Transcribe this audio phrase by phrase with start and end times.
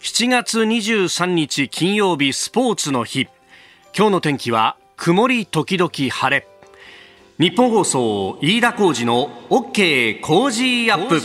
[0.00, 3.28] 7月23日金曜日スポーツの日。
[3.94, 6.48] 今日の天気は曇り時々晴れ。
[7.38, 11.20] 日本放送飯田浩二の OK 工事アップ。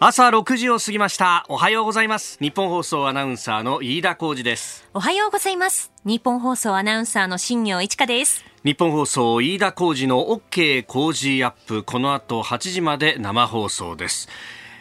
[0.00, 1.44] 朝6時を過ぎました。
[1.50, 2.38] おはようございます。
[2.40, 4.88] 日本放送アナウンサーの飯田浩二です。
[4.94, 5.92] おはようございます。
[6.06, 8.46] 日本放送アナウンサーの新業一華です。
[8.64, 11.82] 日本放送飯田浩二の OK 工事アップ。
[11.82, 14.30] この後8時まで生放送です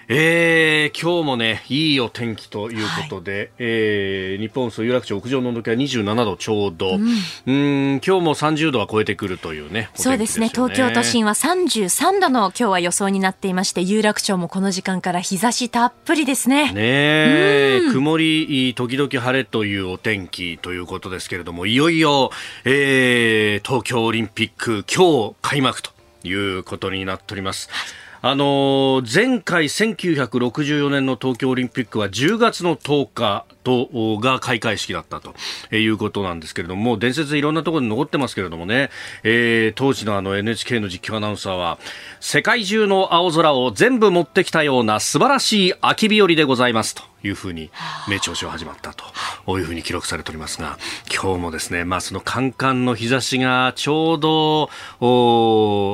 [0.09, 7.01] えー、今日もね、いいお天気ということで、はい、えー、日本そう有楽町屋上の温度計は27度ちょうど、うん、
[7.45, 7.51] う
[7.95, 9.89] ん今日も30度は超えてくるというね、ね。
[9.95, 16.71] そうですね、東京都心は33度の今日は予想になっていまして、有楽町もこの時間から日差したっぷりですね。
[16.71, 22.31] ねうん、曇り、時々晴れというお天気ということですけれども、いよいよ、
[22.63, 25.91] えー、東京オリンピック今日開幕と
[26.23, 27.67] いうことになっております。
[27.69, 35.33] はいあの前回1964年の東京オリンピックは10月の10日とが開会式だったと
[35.73, 38.89] いうことなんですけれども伝説いろんなところに残ってますけれどもね、
[39.23, 41.79] えー、当時のあの NHK の実況アナウンサーは
[42.19, 47.03] 世界中の青空を全部持ってきたような素晴らしい秋日和でございますと。
[47.23, 47.71] いうふうに
[48.07, 50.77] 名調子を始まったというふうに記録されておりますが
[51.13, 54.69] 今日もですね、まあ、そのカンカンの日差しがちょうど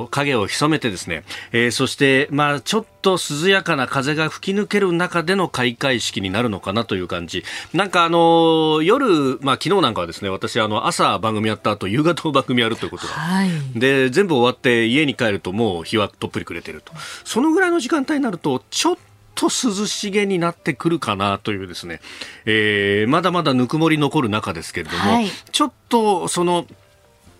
[0.10, 7.44] 影を潜めてですね、えー、そして、まあ、ちょっと涼やかな風が吹き抜ける中での開会式になるのかなという感じ。
[7.74, 16.94] なんかあの夜、まあ、昨日なんかはですね私あの朝番組やった後夕方番組やるということではい、で全部終わって家に帰るともう日はとっぷりくれてると。
[17.24, 22.02] そのぐらいの時間帯になるとちょっとと涼しげになってくるかなというですね、
[22.46, 26.66] えー、まだまだぬくもり残る中ですけれども、はい、ちょっとその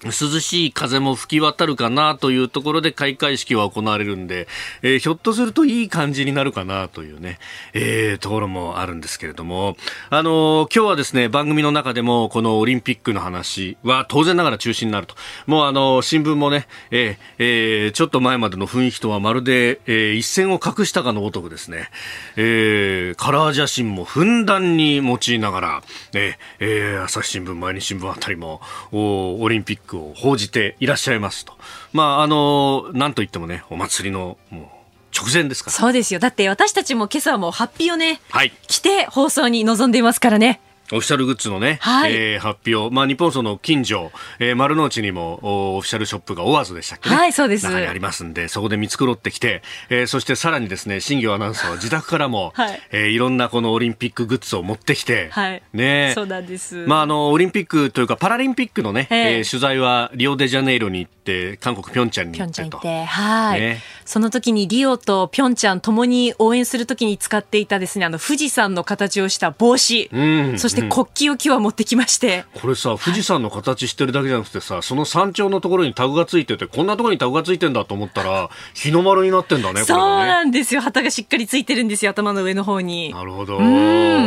[0.06, 4.48] 涼しい風も吹き渡るかなというところで開会式は行われるんで、
[4.82, 7.40] えー、ひょっとするといい感じになるかなというね、
[7.74, 9.78] えー、ところもあるんですけれども、
[10.10, 15.16] あのー、今日はですね、番組の中でもこのオリンピックの話は当然ながら中止になると。
[15.48, 21.90] もうあの新聞もね、えーえー、ちょっと前までの雰囲気とはまるで、えー、一線を画したかのごとくですね、
[22.36, 28.62] えー、カラー写真もふんだんに用いながら、えー、えー、朝日新聞、毎日新聞あたりも、
[28.92, 31.54] おオリンピックを報じていらっしゃいますと。
[31.92, 34.84] まあ、あの、なんといってもね、お祭りの、もう、
[35.16, 35.76] 直前ですから。
[35.76, 36.20] そうですよ。
[36.20, 40.60] だって私たちも今朝もハッピーをね、はい、着て放送に臨んでいますからね
[40.94, 47.66] オフィシャルグッズのね、はい、えー、発表、まあ、日本その近所、えー、丸の内にもオフィシャルショップがオアズでしたっけね、はい、そうです。
[47.66, 56.86] 中にありますんで、そこで見繕ってきて、えー、そしてさらにですね、新業アナウンサーは自宅からも、 はい、えー、いろんなこのオリンピックグッズを持ってきて、はい、ね、そうなんです。
[56.88, 62.78] まあ、あの、オリンピックというか、パラリンピックのね、えー、取材はリオデジャネイロに行って、韓国ピョンチャンに行ってと。
[62.78, 63.82] はい、ね。
[64.06, 72.46] その時にリオとピョンチャンともに応援する時に使っていたですね、あの、富士山の形をした帽子、うん、そして国旗を今日は持ってきまして。
[72.54, 80.82] これさ富士山の形してるだけじゃなくてさ、その山頂のところにタグがついててこんなところにタグがついてんだと思ったら日の丸になってんだねそうなんですよ。
[80.82, 83.14] 旗がしっかりついてるんですよ頭の上の方に。
[83.14, 83.60] なるほど。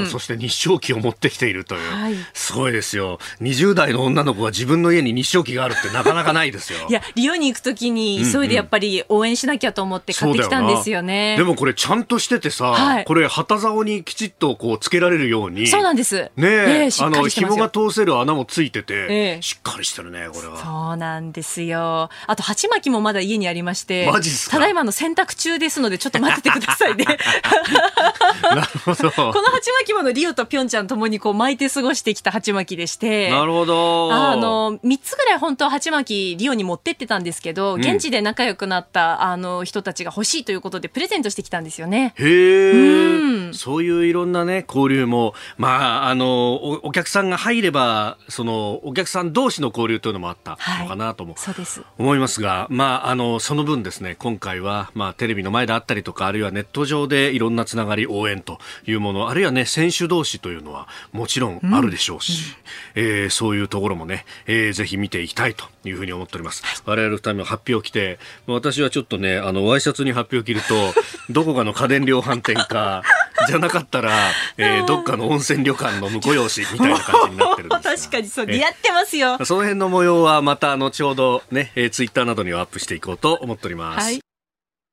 [0.06, 3.18] そして日照旗を持ってきているという、はい、すごいですよ。
[3.40, 6.86] 20代の女の子が自分の家に日照旗があるってなかなかないですよ。
[6.88, 20.56] いやリオに行くときに急いでやっぱり応援しなきゃと思って買ってきたんですよね、でもこれちゃんとしててさ、はい、これ旗竿にきちっとこうつけられるようにそうなんですねえー、あの紐が通せる穴もついてて、ええ、しっかりしてるねこれは。
[20.58, 22.10] そうなんですよ。
[22.26, 24.08] あと鉢巻きもまだ家にありまして
[24.50, 27.04] ただいまの洗濯中ですのでちょっと待っててくださいね。
[28.42, 29.10] なるほど。
[29.32, 34.12] この鉢巻きものリオとピョンチャンともにこう巻いて過ごしてきた鉢巻きでしてなるほど。
[34.12, 42.14] あの3つぐらい本当は鉢巻きリオに持ってってたんですけど、現地で仲良くなったあの人たちが欲しいということでプレゼントしてきたんですよね。
[42.16, 51.54] へえ、うん、そういういろんなね交流もまああのお客さんが入ればそのお客さん同士の交流というのもあったのかなとも、はい、
[51.98, 62.54] 思いますが、まあ、あのその分ですね今回は、まあ、テレビの前であったりとかあるいはネット上でいろんなつながり応援というものあるいはね選手同士というのはもちろんあるでしょうし、
[62.96, 63.02] うん。
[63.02, 66.62] うん、えー、そういうところもね、えー、ぜひ見ていきたいというふうに思っております。
[66.84, 70.94] 我々二人も発表を着て私はちょっとねあのワイシャツに発表を着ると
[71.30, 73.02] どこかの家電量販店か
[73.46, 74.12] じゃなかったら、
[74.56, 84.20] えー、どっかの温泉旅館の婿養子みたいな感じになってるんです 確かにそう似合ってますよその辺の模様はまた後ほどね、えー、ツイッターなどにはアップしていこうと思っております、はい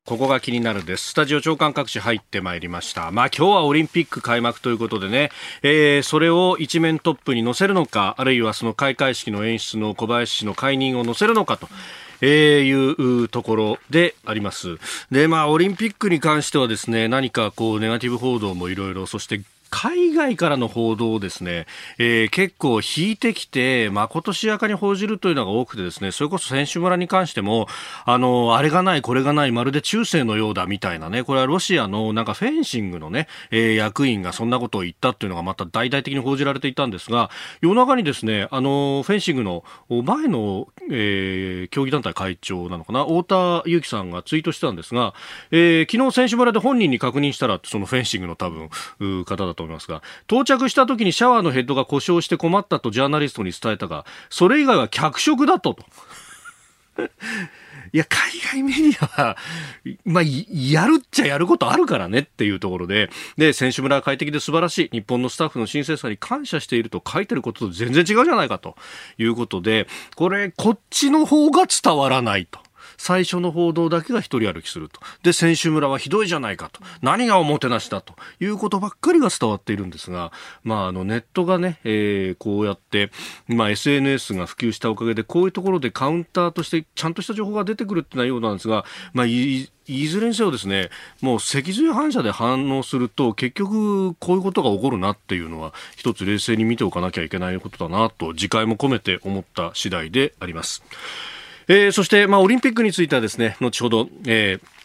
[0.05, 1.11] ここが気になるです。
[1.11, 3.11] スタジオ長官各紙入ってまいりました。
[3.11, 5.31] まあ今日はオリンピック開幕ということでね、
[5.61, 11.69] えー、それを一面トップに載せるのか、あるいはその開会式の演出の小林氏の解任を載せるのかと
[12.25, 14.77] えー、いうところであります。
[15.11, 19.41] で、まあ、オリンピックに関してはですね、何かこう、ネガティブ報道もいろいろ、そして
[19.73, 21.65] 海外からの報道をですね、
[21.97, 27.67] えー、結構引いてきて、まことしやかに報じるというのが多くてですね、それこそ選手村に関しても、
[28.05, 37.31] あの、あれがない、これがない、まるで中世のようだみたいなね、これはロシアのなんかフェンシングのね、えー、役員がそんなことを言ったっていうのがまた大々的に報じられていたんですが、
[37.61, 43.23] 夜中にですね、あの、フェンシングの前の、えー、競技団体会長なのかな、太
[43.63, 45.15] 田祐樹さんがツイートしてたんですが、
[45.49, 48.69] えー、昨日選手村で本人に確認したら、そのフェンシングの多分、
[49.25, 55.77] 方だと思いますが、到着した時にシャワーのヘッドが故障して困ったとジャーナリストに伝えたが、それ以外は脚色だと。
[57.93, 59.37] いや、海外メディアは、
[60.03, 64.89] まあ、やるっちゃやることあるからねっていうところで、で、選手村は快適で素晴らしい。
[64.91, 68.75] 日本のスタッフの親切さに感謝していると書いてることと全然違うじゃないかと
[69.19, 72.62] いうことで、これ、こっちの方が伝わらないと。
[72.97, 74.99] 最初の報道だけが一人歩きすると。
[75.23, 76.81] で、選手村はひどいじゃないかと。
[77.01, 80.31] 何がおもてなしだということばっかりが伝わっているんですが、
[80.63, 83.11] まあ、あの、ネットがね、えー、こうやって、
[83.47, 90.89] まあ、SNS が普及したおかげで、こういうところでカウンターとしてちゃんとした情報が出てくるっていうのはようなんですが、まあ、いいずれにせよですね、
[91.21, 100.83] もう脊髄反射で反応すると、結局こういうことが起こるなっていうのは、一つ冷静に見ておかなきゃいけないことだなと、次回も込めて思った次第であります。
[101.67, 104.83] えー、そして、まあ、オリンピックについてはですね、後ほど、えー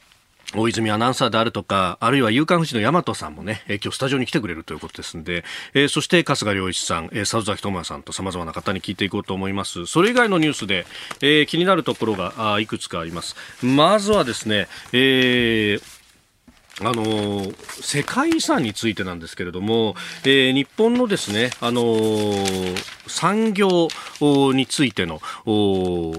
[0.55, 5.45] 大泉アナウンサーであるとか、あるいは夕刊富士の大和さんもね、えー、今日スタジオに来てくれるということですんで、
[5.75, 9.85] えー、そして春日良一さん、えー、佐藤崎智也さんと様々な方に聞いていこうと思います。
[9.85, 10.87] それ以外のニュースで、
[11.21, 13.37] えー、気になるところがあいくつかあります。
[13.63, 15.98] まずはですね、えー
[16.81, 17.43] あの
[17.81, 21.83] 世界遺産についてなんですけれども、えー、日本のですね、あの
[23.09, 23.89] 産業
[24.55, 25.21] についての、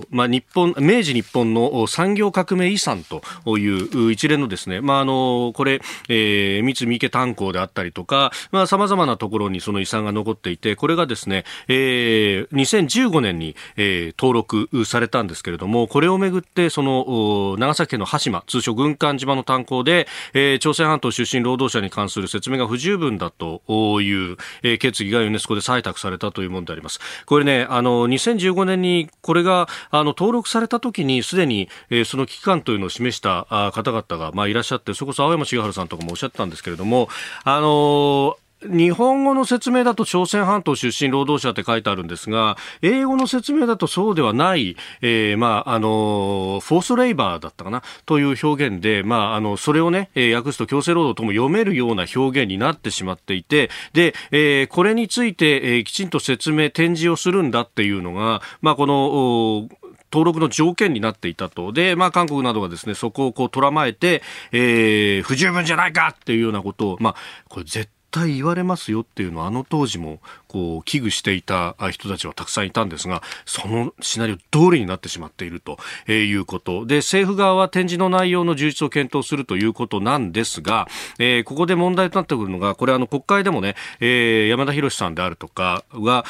[0.09, 3.21] まあ、日本明治日本の産業革命遺産と
[3.57, 23.61] いう一連のですね、まあ、あのこれ、えー、三菱池炭鉱であったりとか、まあ、様々なところにその遺産が残っていて、これがですね、えー、2015年に、えー、登録されたんですけれども、これをめぐって、その長崎県の羽島、通称軍艦島の炭鉱で、えーえー、朝鮮半島出身労働者に関する説明が不十分だと
[24.01, 26.99] いう、えー、決議がユネスコで採択されたというものであります。
[27.25, 37.09] これね、あの、2015年にこれが、あの、登録された時にすでに、えー、その危機感というのを示した方々が、まあ、いらっしゃって、そこそ青山茂春さんとかもおっしゃったんですけれども、
[37.43, 47.83] あの日本語の説明だと朝鮮半島出身労働者って書いてあるんですが、英語の説明だとそうではない、えー、まあ、あの、フォースレイバーだったかな？
[48.05, 59.69] という表現で、まあ、あの、それをね、えー、訳すと強制労働とも読めるような表現になってしまっていて、で、えー、これについて、えー、きちんと説明、展示をするんだっていうのが、まあ、この、
[60.11, 61.71] 登録の条件になっていたと。
[61.71, 67.15] で、まあ、韓国などがですね、そこをこう、とらまえて、えー、不十分じゃないかっていうようなことを、まあ、
[67.47, 75.77] これ絶対言われますよっていうのはあの当時もこう危惧していた人たちはたくさんいたんですがそのシナリオ通りになってしまっていると
[76.11, 76.85] いうこと。
[76.85, 80.87] で政府側は展示の内容の充実を検討するということなんですが、
[81.19, 86.25] えー、ここで問題となってくるのがこれあの国会でもね、えー、山田博さんであるとかが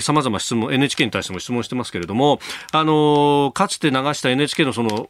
[0.00, 2.40] さまざま質問 NHK に対しても質問してますけれども
[2.72, 5.08] あのー、かつて流した NHK のその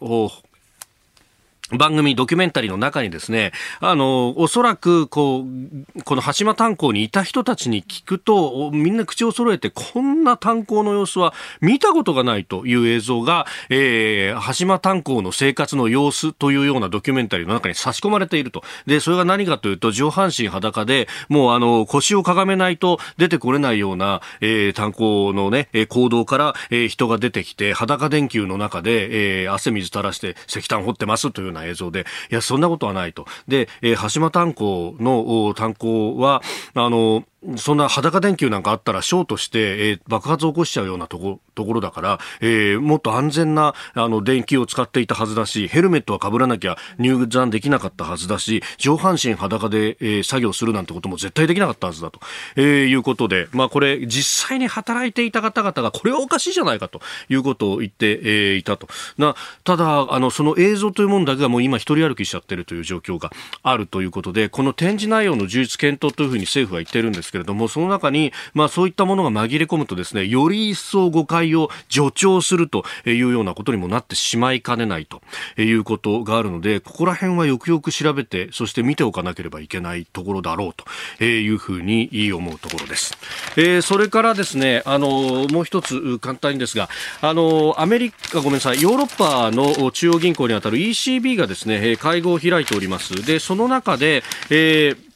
[1.71, 18.63] 番組ドキュメンタリーの中にですね、あの、おそらく、こう、この橋間炭鉱にいた人たちに聞くと、みんな口を揃えて、こんな炭鉱の様子は見たことがないという映像が、えー、橋間炭鉱の生活の様子というようなドキュメンタリーの中に差し込まれていると。
[18.87, 33.27] で、それが何かというと、上半身裸で、もうあの、腰をかがめないと出てこれないような、えー、炭鉱のね、行動から、えー、人が出てきて、裸電球の中で、えー、汗水垂らして石炭掘ってますというような映像で、いや、そんなことはないと。
[33.49, 36.43] で、えー、橋間炭鉱の炭鉱は、
[36.75, 37.25] あの、
[37.57, 52.21] そんな裸電球なんかあったらショートして、えー、爆発を起こしちゃうようなとこところだから、えー、もっと安全なあの電球を使っていたはずだし、ヘルメットは被らなきゃ入山できなかったはずだし、上半身裸で、えー、作業するなんてことも絶対できなかったはずだと、
[52.57, 58.87] え、いうことで、まあこれ実際に働いていた方々がこれはおかしいじゃないかということを言って、え、いたと。
[59.19, 59.35] な、
[59.65, 63.33] ただ、あの、その映像というものだけがもう今一人歩きしちゃってるという状況が
[63.65, 75.23] あるということで、この展示内容の充実検討というふうに政府は言ってるんですけれども、その中に、まあそういったものが紛れ込むとですね、より一層誤解を助長するというようなことにもなってしまいかねないと
[75.61, 80.75] いうことがあるので、ここら辺はよくよく調べて、そして見ておかなければいけないところだろう
[81.19, 83.17] というふうに思うところです。
[83.57, 86.89] えー、それからですね、あの、もう一つ簡単にですが、
[87.21, 93.25] あの、アメリカ、ごめんなさい、ヨーロッパの中央銀行にあたる ECB がですね、会合を開いております。
[93.25, 95.12] で、その中で、えー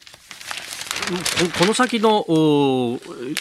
[1.59, 2.25] この先の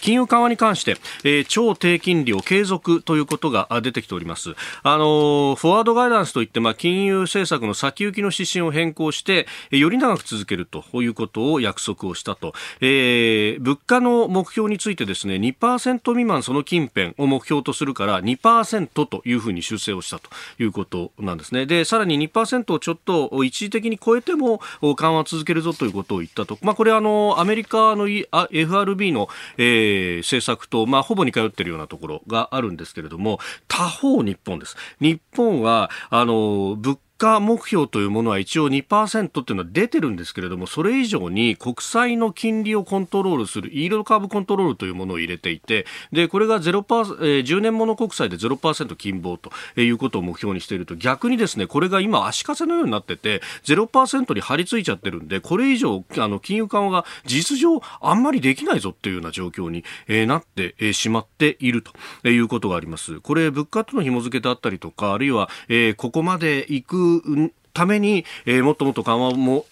[0.01, 4.55] 金融緩和に関して、えー、超低金利を継続ということが出てきております。
[4.83, 12.53] あのフォワードガイダンスといって、まあ、金融政策の先行きの指針を変更して、より長く続けるということを約束をしたと。
[12.81, 21.65] えー、物価の目標についてですね、2%未満その近辺を目標とするから2%というふうに修正をしたということなんですね。
[21.65, 24.61] で、さらに2%をちょっと一時的に超えても
[24.95, 26.57] 緩和続けるぞということを言ったと。
[26.61, 34.75] まあ、これあの、アメリカの FRB の、えー、政策と、まあ、ほぼ似通っているようなところがあるんですけれども、他方日本です。
[34.99, 63.19] 日本は、あの、物価目標というものは一応2%っていうのは出てるんですけれども、それ以上に国債の金利をコントロールする、イールドカーブコントロールというものを入れていて、で、これが0%、えー、10年もの国債で0%金棒ということを目標にしていると、逆にですね、これが今足かせのようになってて、0%に張り付いちゃってるんで、これ以上、あの、金融緩和が実上あんまりできないぞっていうような状況に、えー、なって、しまっているということがあります。
[63.21, 67.53] これ、物価との紐付けであったりとか、あるいは、えー、ここまで行くうん。
[67.75, 69.65] ために、えー、もっともっと緩和も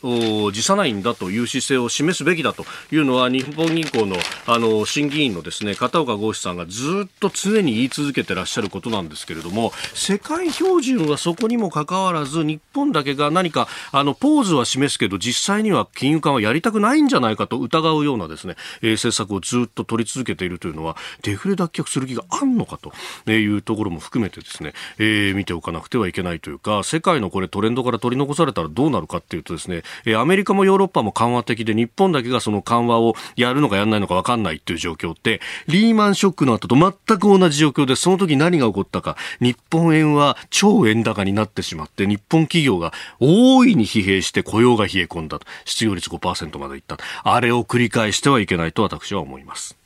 [0.51, 49.82] 辞さないんだという姿勢を示すべきだというのは日本銀行のあの審議員のですね片岡剛志さんがずっと常に言い続けてらっしゃることなんですけれども世界標準はそこにもかかわらず日本だけが何かあのポーズは示すけど実際には金融緩和やりたくないんじゃないかと疑うようなですね、えー、政策をずっと取り続けているというのはデフレ脱却する気があるのかというところも含めてですね、えー、見ておかなくてはいけないというか世界のこれトレンドから取り残されたらどうなるかっていうとですね、えアメリカもヨーロッパも緩和的で日本だけがその緩和をやるのかやらないのか分かんないっていう状況ってリーマンショックの後と全く同じ状況でその時何が起こったか日本円は超円高になってしまって日本企業が大いに疲弊して雇用が冷え込んだと失業率5%までいったあれを繰り返してはいけないと私は思います。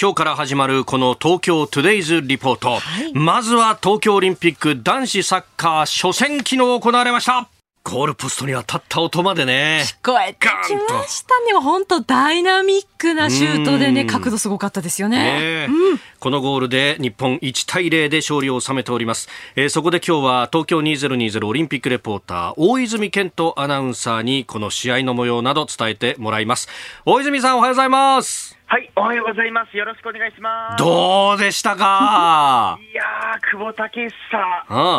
[0.00, 7.50] 今日から始まるこの東京トゥデイズリポート、はい、まずは東京オリンピック男子サッカー初戦昨日行われました
[7.84, 9.82] ゴールポストに当たった音までね。
[9.84, 11.52] 聞こえてきましたね。
[11.60, 15.66] 本当ダイナミックなシュートでね、角度すごかったですよね。
[15.66, 19.28] ねうん、このゴールで日本1対0で勝利を収めております。
[19.56, 26.68] えー、そこで今日は東京2020オリンピックレポーター、大泉健人アナウンサーにこの試合の模様など伝えてもらいます。
[27.06, 28.59] 大泉さんおはようございます。
[28.72, 29.76] はい、おはようございます。
[29.76, 30.84] よろしくお願いします。
[30.84, 32.78] どうでしたか？
[32.80, 34.10] いやー、久保建英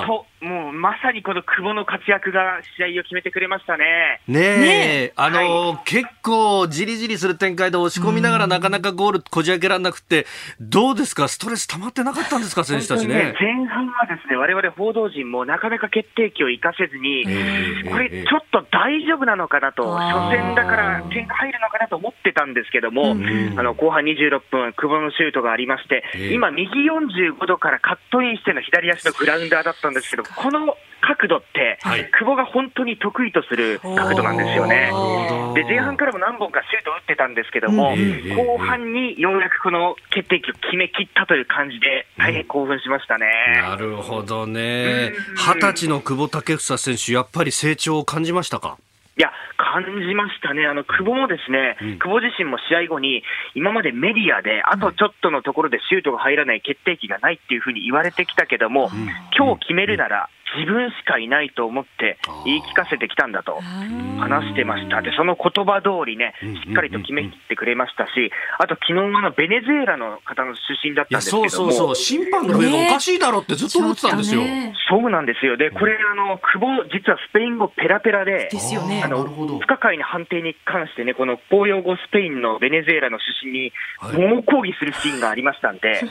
[0.05, 4.21] と、もうまさにこの久保の活躍が試合を決めてくれましたね。
[4.27, 10.25] ねえ、ねあの、はい、結構じりじりする展開で押し込みながらなかなかゴールこじ開けられなくて、
[10.59, 13.15] どうですか、ストレス溜まってなかったんですか、選手たちね。
[13.15, 13.35] ね。
[13.39, 17.23] 前半はですね、我々報道陣もなかなか決定機を生かせずに、
[17.89, 34.91] これちょっと大丈夫なのかなと、初戦だから点が入るのかなと思ってたんですけども、あの後半26分、久保のシュートがありまして、今、右45度からカットインしての左足のグラウンダーだったんですけど、この角度って、はい、久保が本当に得意とする角度なんですよね。
[35.55, 37.95] で前半からも何本かシュート打ってたんですけども、
[38.35, 43.25] 後半にようやくこの決定機を決めきったという感じで、大変興奮しましたね。
[43.61, 45.11] なるほどね。
[45.35, 48.77] 二十歳の久保建英選手、やっぱり成長を感じましたか？
[49.21, 53.21] いや、感じましたね、あの久保もですね、うん、久保自身も試合後に、
[53.53, 63.59] 今までメディアで、あとちょっとのところでシュートが入らない決定機がないっていうふうに言われてきたけども、うん、今日決めるなら、自分しかいないと思って言い聞かせてきたんだと
[64.19, 65.01] 話してました。
[65.01, 66.33] で、その言葉通りね、
[66.65, 71.49] しっかりと決めきってくれましたし、あと昨日のベネズエラの方の出身だったんですけども。
[71.49, 74.41] そうそうそう、審判の笛がおかしいだろってずっと思ってたんですよ。
[74.89, 75.57] そうなんですよ。
[75.57, 79.01] で、これ、あの、久保、実はスペイン語ペラペラで、ですよね。
[79.03, 83.73] あの、不可解な判定に関してね、この公用語スペインのベネズエラの出身に
[84.13, 86.01] 猛抗議するシーンがありましたんで、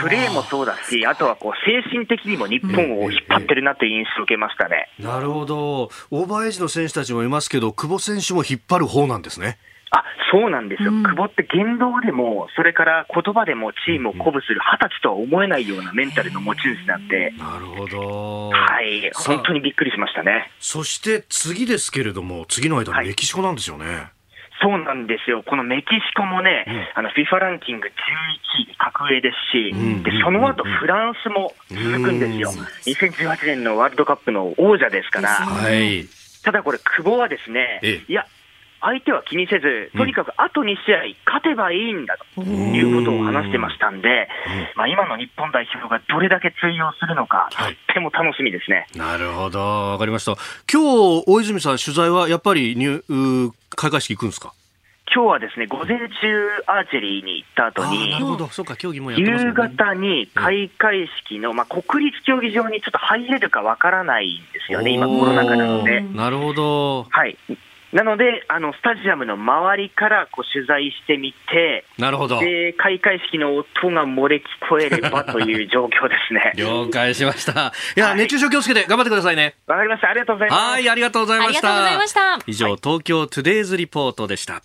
[0.00, 4.88] プレーもそうだし、あとはこう、精神的にも日本を引っ張ってるなという印象を受けましたね。
[4.98, 5.90] なるほど。
[6.10, 9.58] オーバーエイジの選手たちもいますけど、久保選手も引っ張る方なんですね。
[9.90, 23.86] あそうなんですよ、うん、久保って言動でも、それから言葉でもチームを鼓舞する二十歳とは思えないようなメンタルの持ち主なんで、なるほど、はい、本当にびっくりしましたねそして次ですけれども、次の間、メキシコなんですよね。
[23.86, 24.15] はい
[24.60, 27.92] そうなんですよ、このメキシコもね、うん、あの FIFA ランキング11
[28.72, 32.50] 位、格上ですし、うん、でその後フランスも続くんですよ、
[32.86, 36.06] 2018年のワールドカップの王者ですから、はい、
[36.42, 38.26] ただこれ、久保はですね、いや、
[38.80, 44.28] 相手は気にせず、とにかくあと2試合勝てばいいんだということを話してましたんで、
[44.76, 48.86] まあ、今の日本代表がどれだけ通用するのか、とっても楽しみですね。
[48.94, 50.36] なるほど、わかりました。
[50.70, 50.82] 今
[51.20, 53.02] 日大泉さん、取材はやっぱり入
[53.74, 54.52] 開会式行くんですか？
[55.14, 56.04] 今日はですね、午前中
[56.66, 58.18] アーチェリーに行った後に、
[59.18, 66.00] 夕方に開会式の、まあ、国立競技場にちょっと入れるかわからないんですよね、今コロナ禍なので。
[66.00, 67.04] なるほど。
[67.04, 67.38] はい。
[67.96, 77.72] なので、あのスタジアムの周りからこう取材してみて、なるほどで開会式の音が漏れ聞こえればという 状況ですね了解しました。
[77.96, 79.54] いや、はい、熱中症気をつけて頑張ってくださいね。
[79.66, 80.10] わかりました。
[80.10, 80.62] ありがとうございます。
[80.62, 81.68] はい、ありがとうございました。
[81.68, 82.38] ありがとうございました。
[82.46, 84.60] 以上、東京トゥデイズリポートでした。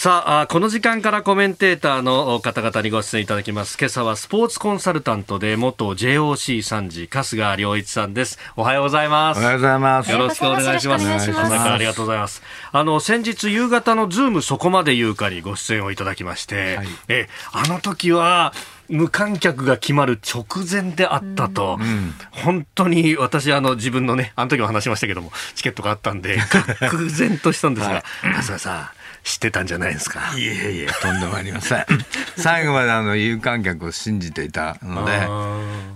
[0.00, 3.76] さあ、この時間からコメンテーターの方々にご出演いただきます。
[3.78, 8.38] 今朝はスポーツコンサルタントで元 JOC3 時、春日良一さんです。
[8.56, 9.40] おはようございます。
[9.40, 10.10] おはようございます。
[10.10, 11.06] よろしくお願いします。
[11.06, 12.40] 朝からありがとうございます。
[12.72, 18.54] あの、先日夕方のズームそこまで言うかにご出演をいただきまして、はい、え、あの時は、
[18.88, 30.20] 無観客が決まる直前であったと、うん、本当に私あの自分のねあの時も話しましたけどもチケットがあったんで愕然としたんですが、はい、春日さん知ってたんじゃないですか。
[30.36, 31.84] いえいえ、とんでもありません。
[32.36, 35.12] 最後まであの有観客を信じていたので、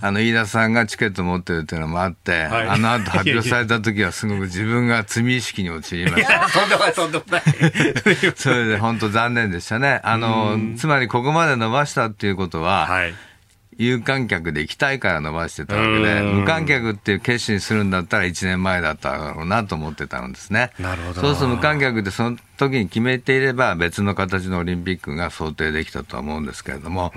[0.01, 6.49] あの飯田さんがチケット持ってるっていうのもあって、はい、あの後発表された時はすごく自分が罪意識に陥りました。
[6.53, 7.43] とんでもない、とんでもない。
[8.37, 10.01] それで本当残念でしたね。
[10.05, 13.15] あの、つまりここまで伸ばしたっていうことは、はい
[13.79, 20.71] 有観客で行きたいから伸ばしてたわけで、無観客っていう決心するんだったら1年前だっただろうなと思ってたんですね。
[20.79, 21.21] なるほど。
[21.21, 27.13] そうすると無観客でその時に決めていれば別の形のオリンピックが想定できたとは思うんですけれども、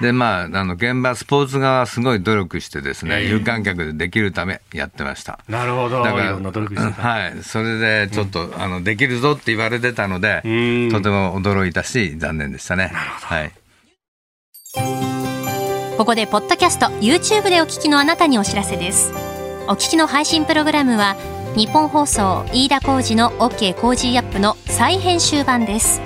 [0.00, 5.40] で、まあ、あの、現場、スポーツ側はすごい努力してですね、有観客でできるためやってました。
[5.48, 6.02] なるほど。
[6.02, 7.42] だから、はい。
[7.42, 10.42] それでちょっと、あの、できるぞって言われてたので、
[10.90, 12.90] とても驚いたし、残念でしたね。
[12.92, 13.52] はい。
[15.96, 19.12] ここでポッドキャスト YouTube でお聞きのあなたにお知らせです。
[19.68, 21.14] お聞きの配信プログラムは
[21.54, 26.00] 日本放送飯田浩司の OK コージーアップの再編集版です。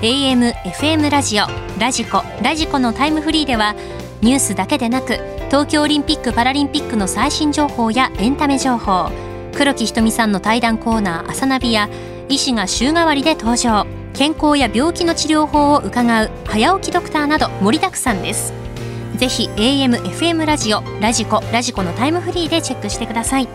[0.00, 1.44] AM、FM ラジオ、
[1.78, 3.74] ラジコ、ラジコのタイムフリーでは
[4.22, 9.10] ニュースだけでなく東京オリンピック・パラリンピックの最新情報やエンタメ情報
[9.54, 11.90] 黒木ひとみさんの対談コーナー「朝ナビ」や
[12.30, 18.63] 医師が週替わりで登場健康や病気の治療法を伺う早起きドクターなど盛りだくさんです。
[19.16, 23.48] ぜひ AM、FM ラジオ、ラジコ、ラジコのタイムフリーでチェックしてください。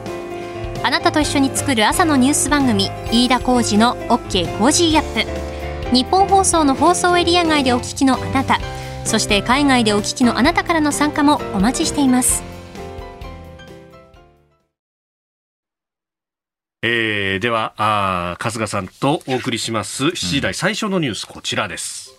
[0.83, 5.93] あなたと一緒に作る朝のニュース番組、飯田浩二の OK コージーアップ。
[5.93, 8.59] 日本放送の放送エリア外でお聞きのあなた、
[9.03, 12.43] そして海外でお聞きのあなたからの参加もお待ちしています。
[16.81, 22.18] えー、ではあ春日さんとお送りします7時台最初のニュース、こちらです。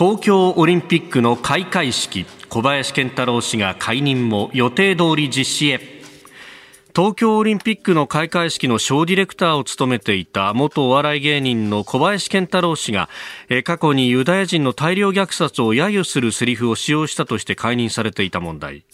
[0.00, 5.78] 東京オリンピックの開会式小林健太郎氏が解任も予定通り実施へ。
[6.96, 13.10] 東京オリンピックの開会式のショーディレクターを務めていた元お笑い芸人の小林健太郎氏が
[13.64, 18.84] 過去にユダヤ人の大量虐殺を揶揄するセリフを使用したとして解任されていた問題、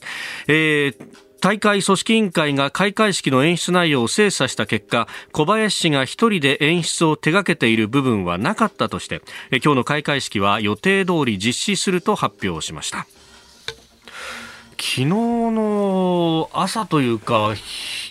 [0.49, 13.07] えー大会組織委員会が開会式の演出内容を精査した結果小林氏が一人で演出を手掛けている部分はなかったとして今日の開会式は予定通り実施すると発表しました。
[14.79, 17.55] 昨日の朝というか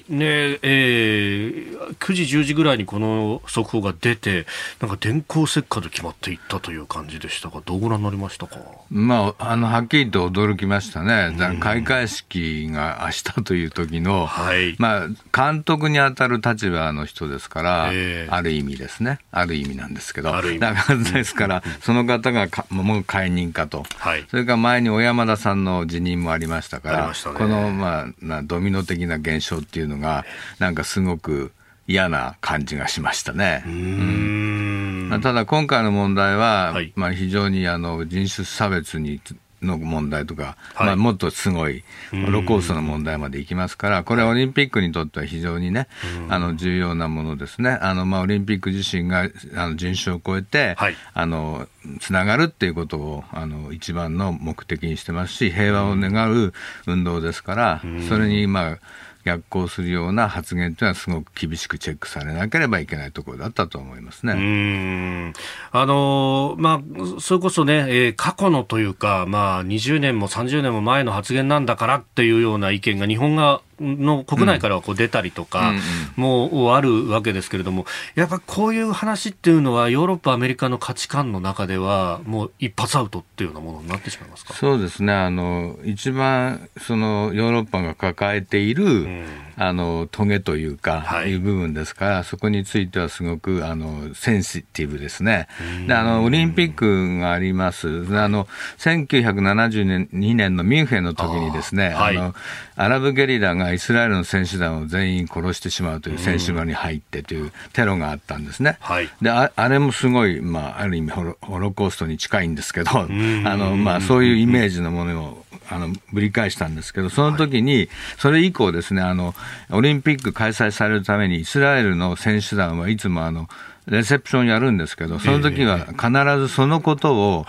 [0.09, 4.45] ねえー、9時、10時ぐらいにこの速報が出て、
[4.79, 8.57] なんか電光石火で決まっていったという感じでしたが、どうご覧になりましたか、
[8.91, 30.25] まあ、あのはっきりと驚きましたね、うん、開会式が明日という時の、はい、まあ、監督に当たる立場の人ですから、えー、ある意味ですね、ある意味なんですけど、だからですから、その方がかもう解任かと、はい、それから前に小山田さんの辞任もありましたから、ね、この、まあ、ドミノ的な現象っていうののが、
[30.59, 31.51] なんかすごく
[31.87, 33.63] 嫌な感じがしましたね。
[33.65, 35.19] うん。
[35.21, 39.21] ただ今回の問題は、はい、まあ、非常にあの人種差別に
[39.65, 45.87] の問題とか、はい、まあ、もっとすごいロロコーストの問題までいきますから、これはオリンピックにとっては非常にね、
[46.29, 47.71] あの重要なものですね。
[47.81, 51.67] あのまあ、オリンピック自身があの人種を超えて、はい、あの
[51.99, 56.53] つながるっていうことをあの一番の目的にしてますし、平和を願う
[56.87, 58.77] 運動ですから、それにまあ
[59.25, 64.33] 逆行するような発言というのはすごく厳しくチェックされなければいけないところだったと思いますね。
[64.33, 65.33] うん
[65.71, 75.73] あのまあ、それこそね、えー、過去のというか、まあ、20年も30年も前の発言なんだからっていうような意見が日本がの国内からはこう出たりとか
[76.15, 77.85] もあるわけですけれども、
[78.15, 84.53] やっぱこういう話っていうのはヨーロッパ、アメリカの価値観の中ではもう一発アウトっていうようなものになってしまいますか？
[84.53, 85.13] そうですね。
[85.13, 89.25] あの一番そのヨーロッパが抱えている、うん、
[89.57, 95.47] あのトゲというか、はい、いう部分ですからそこについてはすごくあのセンシティブですね。
[95.87, 97.87] であのオリンピックがあります。
[98.17, 102.33] あの1972年のミュンヘンの時にですねあ、はい、の
[102.75, 108.77] アラブゲリラがイスラエルの選手団を全員殺してしまうという選手村に入ってというテロがあったんですね。
[108.79, 119.33] はい、でああれもすごい、まあ、ある意味ホロホロコーストに近いんですけど、あのまあ、そういうイメージのものをあのぶり返したんですけど、その時に、それ以降ですね、あの
[119.71, 123.47] オリンピック開催されるために、イスラエルの選手団はいつもあの
[123.87, 127.45] レセプションやるんですけど、その時は必ずそのことを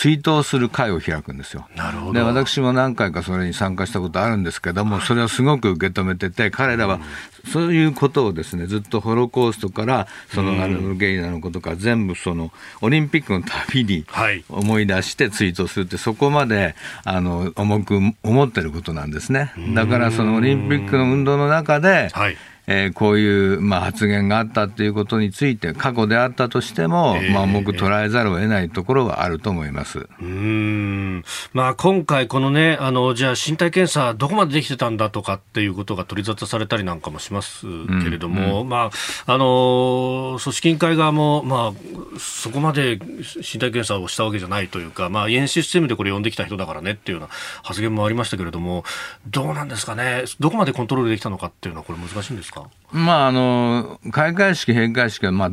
[0.00, 1.68] 追悼する会を開くんですよ。
[1.76, 2.12] なるほど。
[2.14, 7.00] で私も何回かそれに参加したことあるんですけども、それをすごく受け止めてて、彼らは
[7.52, 14.06] そういうことをですねずっとホロコーストから、そのアルブゲイナのことから、全部そのオリンピックのたびに
[14.48, 19.52] 思い出して追悼するって、そこまであの重く思ってることなんですね。
[19.74, 30.08] だからそのオリンピックの運動の中で、はいえー、こういう、まあ、発言があったということについて、過去であったとしても、えー、まあ、重く捉えざるを得ないところはあると思います。
[30.20, 31.24] うん。
[31.52, 37.66] まあ、今回、このね、あのじゃあ、身体検査、どこまでできてたんだとかっていうことが取り沙汰されたりなんかもします
[38.02, 38.90] けれども、うんうん、ま
[39.26, 42.98] あ、あの組織委員会側も、まあ、そこまで
[43.36, 48.84] 身体検査をしたわけじゃないというか、まあ、演習システムでこれ呼んできた人だからねっていうような発言もありましたけれども、
[49.28, 52.62] どうなんですかね、どこまでコントロールできたのかっていうのは、これ、難しいんですか。
[52.62, 52.70] か？
[52.92, 55.50] まあ、あの開会式、閉会式は、まあ、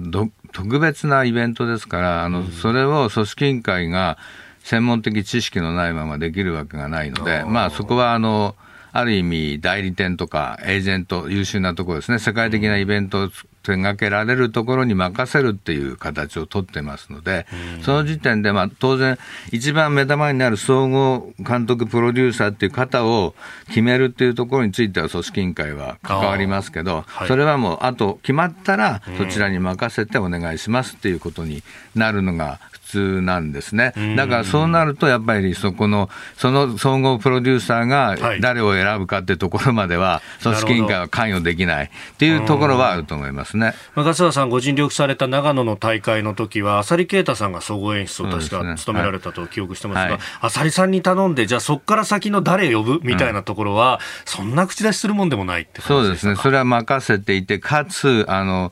[0.51, 4.17] 特別なイベントですから、あの、それを組織委員会が
[4.63, 8.55] 専門的知識のないままできるわけがないので、まあ、そこはあの
[8.91, 13.29] ある意味、代理店とかエージェント、優秀なところですね、世界的なイベントを
[13.67, 17.45] 手掛けられるところに任せるっていう形を取ってますので、
[17.81, 19.17] その時点で、まあ、当然、
[19.51, 23.35] 一番目玉になる総合監督、プロデューサーっていう方を
[23.67, 31.61] 決めるっていうところについては、組織委員会は関わりますけど、それはもう、あと決まったら、そちらに任せてお願いしますっていうことに
[31.93, 33.93] なるのが通なんですね。
[34.15, 41.85] だからそうなると、やっぱりそこの、その総合プロデューサーが誰を選ぶかっていうところまでは、組織委員会は関与できない。
[41.85, 43.73] っていうところはあると思いますね。
[43.95, 52.99] 勝田さん、ご尽力された長野の大会の時は、浅利啓太さんが総合演出を確か務められたと記憶してますが、浅利さんに頼んで、じゃあそこから先の誰呼ぶ？
[53.03, 56.35] みたいなところは、そんな口出しするもんでもないってそうですね。
[56.35, 58.71] それは任せていて、かつ、あの、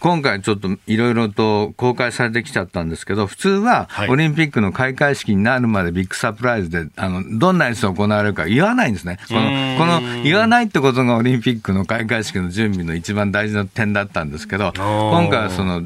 [0.00, 9.18] 今回ちょっといろいろと公開されてきちゃったんですけど、普通はオリンピックの開会式になるまでビッグサプライズで、あの、どんな演出行われるか言わないんですね。
[9.28, 9.40] この、
[9.78, 15.82] この言わないってことがオリンピックの開会式の準備の一番大事な点だったんですけど、今回はその、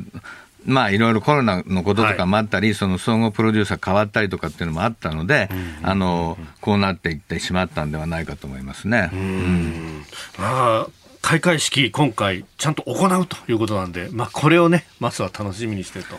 [0.64, 5.48] まあ、いろいろコロナのこととかもあったり、はい、その総合プロデューサー変わったりとかっていうのもあったので、
[5.82, 9.08] あのこうなっていってしまったんではないかと思いますね。
[9.12, 10.04] うん、
[10.38, 10.86] まあ
[11.22, 16.16] 開会式、今回、ちゃんと行うということなんで、まあ、これをね、まずは楽しみにしてと。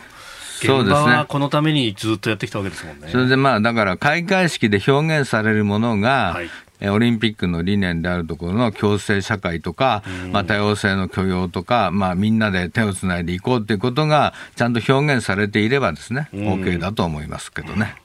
[0.62, 3.08] 現場はこのためにずっとやってきたわけですもんね。
[3.10, 6.50] それでまあ、だから開会式で表現されるものが、はい
[6.82, 17.96] オリンピックの理念であるところの共生社会とか、まあ、多様性の許容とか、まあ、みんなで手をつないでいこうということがちゃんと表現されていればですね、OK だと思いますけどね。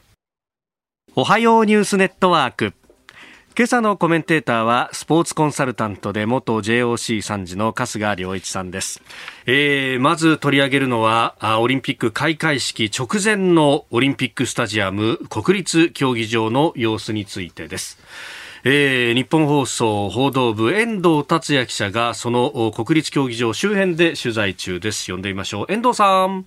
[1.14, 2.74] おはようニュースネットワーク。
[3.56, 9.00] 今朝のコメンテーターはスポーツコンサルタントで元 JOC 参事の春日良一さんです、
[9.46, 18.00] えー、まず取り上げるのはオリンピック開会式直前のオリンピックスタジアム国立競技場の様子についてです。
[18.64, 25.12] えー、日本放送報道部遠藤達也記者がその国立競技場周辺で取材中です。
[25.12, 25.72] 呼んでみましょう。
[25.72, 26.44] 遠藤さん。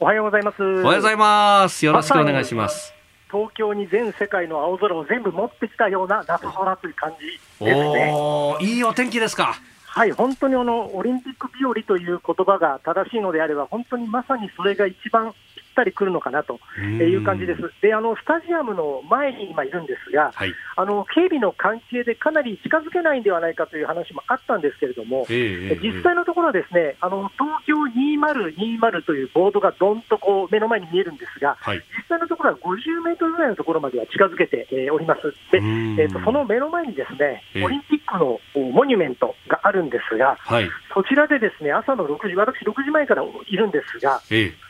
[0.00, 0.60] おはようございます。
[0.60, 1.86] おはようございます。
[1.86, 2.95] よろしくお願いします
[3.30, 8.12] 東京に全世界の青空を全部持ってきたような夏空という感じですね。
[8.60, 9.54] いいお天気ですか。
[9.84, 15.34] はい、本当にあのオリンピック日和という言葉が正しいのであれば、本当にまさにそれが一番
[15.76, 17.60] ったり来るのかなという感じです。
[17.82, 35.22] で、あのスタジアムの前に今いるんですが、はい、あの警備の関係でかなり近づけないんではないかという話もあったんですけれども、えー、実際のところはですね、あの東京2020というボードがどんとこう目の前に見えるんですが、はい、実際のところは50メートルぐらいのところまでは近づけて、えー、おります。
[35.52, 38.40] で、えーと、その目の前にですね、オリンピックの
[38.72, 44.65] モニュメントがあるんですが、はい、そちらでですね朝の6時、私、6時前からいるんですが、ええ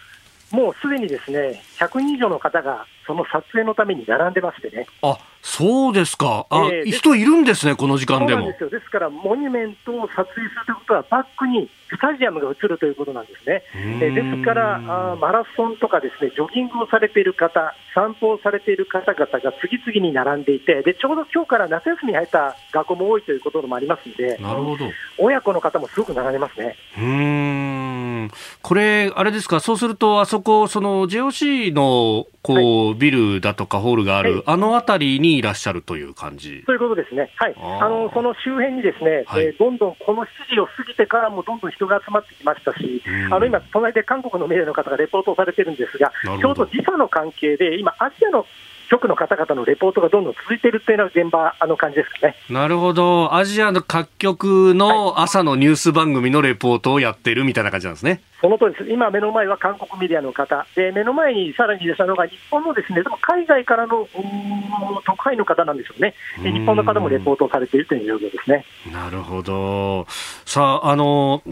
[0.51, 4.87] もうすでにですね100人以上の方がその撮影のために並んでましてね。
[5.03, 8.47] あそうですか、あ、えー、人いるんですね、この時間でも。
[8.47, 13.63] ですですから、モニュメントを撮影するということは、バックにスタジアムが映るということなんですね。
[13.75, 24.85] えー、ですからあ、マラソンとかですねジョギングをされている方、散歩をされている方々が次々に並んでいて、でちょうど今日から夏休みに入った学校も多いということもありますので、なるほど
[25.19, 26.77] 親子の方もすごく並んでますね。
[26.99, 27.66] うん
[28.63, 36.63] これ、あれですか、そうすると、あそこ、その JOC のこう、ビルだとかホールがある、はい、あの辺りにいらっしゃるという感じ？
[36.67, 48.47] そういうことですね、はい、あのその周辺にですね、はい、えー、どんどんこの7時を過ぎてからもどんどん人が集まってきましたし、あの今、隣で韓国のメディアの方がレポートをされてるんですが、ちょうど時差の関係で、今、アジアの
[48.89, 52.37] 局の方々のレポートがどんどん続いているというのが現場あの感じですかね。
[52.51, 53.35] なるほど。
[53.35, 58.23] アジアの各局の朝のニュース番組のレポートをやってるみたいな感じなんですね。
[58.41, 58.91] その通りです。
[58.91, 60.67] 今目の前は韓国メディアの方。
[60.75, 66.15] で、目の前にさらにですのが日本のですね、でも海外からの特派員の方なんでしょうね。
[66.43, 68.65] で日本の方もレポートをされているという状況ですね。
[68.93, 70.07] なるほど。
[70.45, 71.43] さあ、あの、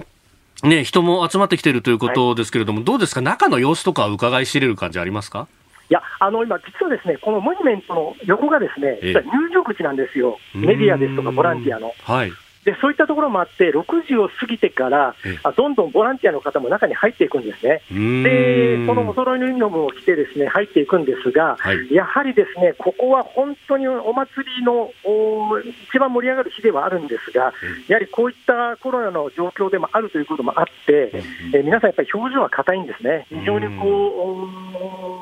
[0.63, 5.49] ね、人も集まってきているということですけれども、はい、どうですか、中の様子とか伺い知れる感じありますか？
[5.91, 11.93] いや、あの今、実はですね、このモニュメントの横がですね、実は入場口なんですよ、メディアですとかボランティアの。
[12.03, 12.33] はい、
[12.65, 24.91] でそういったところもあって、6時を過ぎてから、あどんどんボランティアの方も中に入っていくんですね、でそのお揃いのユニフォームを着てですね入っていくんですが、はい、やはりですねここは本当にお祭りの
[25.89, 27.53] 一番盛り上がる日ではあるんですが、
[27.89, 31.13] やはりこういったコロナの状況でもあるということもあって、
[31.53, 34.49] え皆さん、やっぱり表情は硬いんですね、非常にこ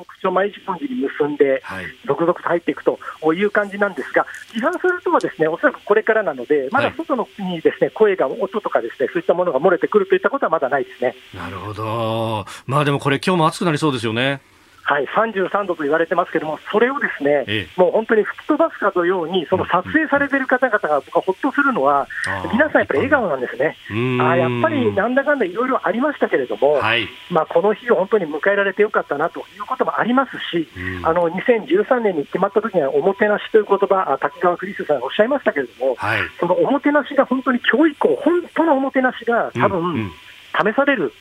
[0.03, 1.63] う口を毎日ポンジに結んで、
[2.07, 2.99] 続々と入っていくと
[3.35, 11.15] いう感じなんですが、批判するとはですねおそらくこれからなので、まだ外のにですね声が、音とかですねそういったものが漏れてくるといったことはまだないですね。
[11.35, 12.45] なるほど。
[12.67, 14.41] まあでもこれ今日も暑くなりそうですよね。
[14.85, 22.09] はい、33度と言われてますけれども、それをですね、ええ、もう本当に吹き飛ばすかのように、その撮影されている方々が僕はほっとするのは、
[22.53, 23.77] 皆さんやっぱり笑顔なんですね。
[24.21, 30.69] あやっぱりなんだかんだいろいろありましたけれども、はい、まあ、この日を本当に迎えられてよかったなということもありますし、
[31.05, 40.11] あの2013年に決まった時には、おもてなしという言葉、滝川クリスさんがおっしゃいましたけれども、はい、そのおもてなしが本当に今日以降、本当のおもてなしが多分、
[40.53, 41.13] 試される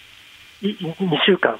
[0.61, 1.59] 2週間、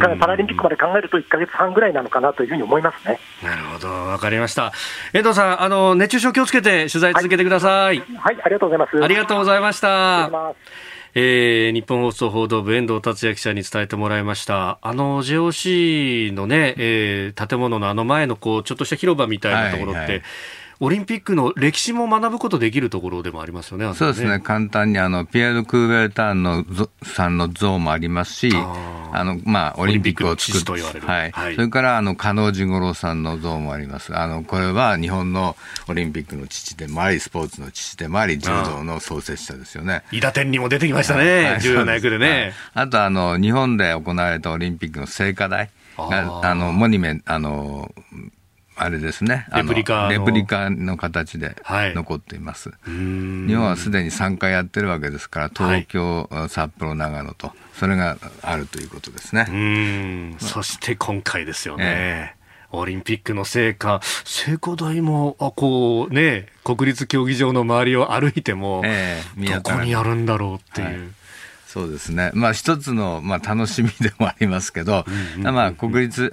[0.00, 3.18] からパラリンピックまで考えると1か月半ぐらいなのかなというふうに思いますね。
[3.42, 4.72] なるほど、わかりました。
[5.12, 7.98] 遠藤さん、あの熱中症気をつけて取材続けてください。
[7.98, 9.04] はい、はい、ありがとうございます。
[9.04, 10.54] ありがとうございました。
[11.16, 14.78] えー、日本放送報道部遠藤達也記者に伝えてもらいました。
[14.82, 20.22] あの JOC のね、えー、建物のあの前のこうちょっとした広場みたいなところって、はいはい
[20.84, 23.94] オリンピックの歴史も学ぶことできるところでもありますよね、ね。
[23.94, 26.66] そうですね、簡単にあのピエール・クーベルターンの
[27.02, 31.30] さんの像もありますし、あのまあ、オリンピックを作って、はい。
[31.30, 35.56] はい、それからあの加納治五郎さんの像もあります、あのこれは日本の
[35.88, 40.02] オリンピックの父でもあり、スポーツの父でもあり、柔道の創設者ですよね。
[40.12, 42.52] 伊田天にも出てきましたね、はい、重要な役でね。
[42.74, 47.90] あとあの、日本で行われたオリンピックの聖火台が、あのモニュメンあの
[48.76, 60.36] あれですね、レプリカレプリカの形で残っています、はい、日本はすでに3回やってるわけですから、東京、はい、札幌、長野と、それがあるということですね。
[60.38, 61.84] そして今回ですよね。
[61.86, 62.44] えー
[62.76, 70.86] オリンピックの聖火、聖火台も、あ、こうね、国立競技場の周りを歩いても、えー、どこにあるんだろうっていう。
[70.86, 70.96] はい。
[71.74, 75.04] そうですね、まあ、一つの、まあ、楽しみでもありますけど、
[75.38, 76.32] まあ、国立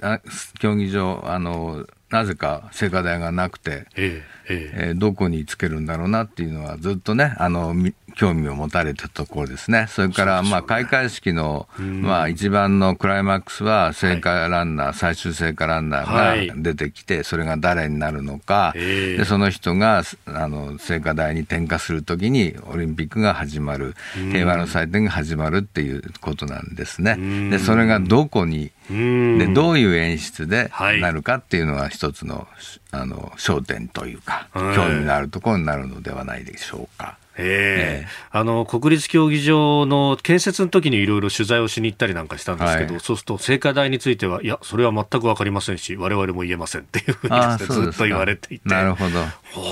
[0.60, 4.41] 競技場あのなぜか聖火台がなくて、ええ。
[4.48, 7.74] えー、どこにつけるんだろうなっていうのはずっとねあの
[8.14, 9.86] 興味を持たれたところですね。
[9.88, 23.94] それから、まあ、開会式の、まあ、一番のクライマックスは、聖火ランナー、はい、最終聖火ランナーが出てきて、それが誰になるのか、でその人が、あの、聖火台に点火するときに、オリンピックが始まる、
[24.32, 27.16] 平和の祭典が始まるっていうことなんですね。
[27.50, 32.46] で、それがどこに、で、どういう演出でなるかっていうのは一つの、
[32.92, 37.18] あの、焦点というか、興味のあるところになるのではないでしょうか。
[37.36, 48.68] えー、あの国立競技場の建設の時にいろいろ取材をしに行ったりなんかしたんですけど、はい、そうすると聖火台についてはいやそれは全く分かりませんし我々も言えませんっていうふうにずっと言われていて。
[48.68, 49.20] なるほど。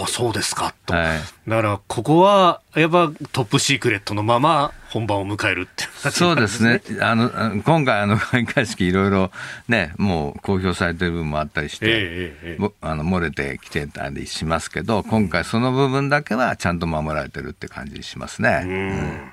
[0.02, 1.18] おそうですかと、はい、
[1.48, 6.82] だからここはやっぱトップシークレットのまま本番を迎えるってそうですね。
[7.00, 7.30] あの、
[7.62, 9.30] 今回、あの、開会式いろいろ
[9.68, 18.62] ね、もう公表されてる部分もあったりして、えーえー、あの、漏れてきてたりしますけど、今回その部分だけはちゃんと守られてるって感じしますね。
[18.64, 19.32] うん、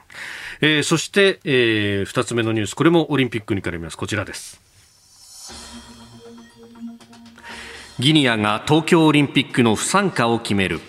[0.61, 3.97] えー、そして、えー、二つ目のニュース、これもオリンピックに絡みます。
[3.97, 4.61] こちらです。
[7.99, 10.79] ギニアが東京オリンピックの不参加を決める。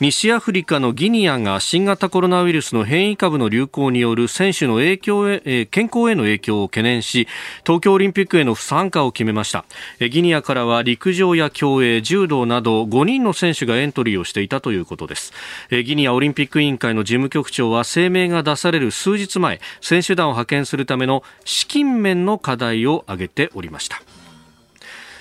[0.00, 7.26] 西アフリカのギニアが新型コロナウイルスの変異株の流行による選手の影響へ、健康への影響を懸念し
[7.66, 9.64] 東京オリンピックへの不参加を決めました。
[9.98, 15.32] ギニアからは陸上や競泳柔道など5人の選手がエントリーをしていたということです。
[15.70, 24.00] ギニアオリンピック委員会の事務局長は声明が出される数日前選手団を派遣するための資金面の課題を挙げておりました。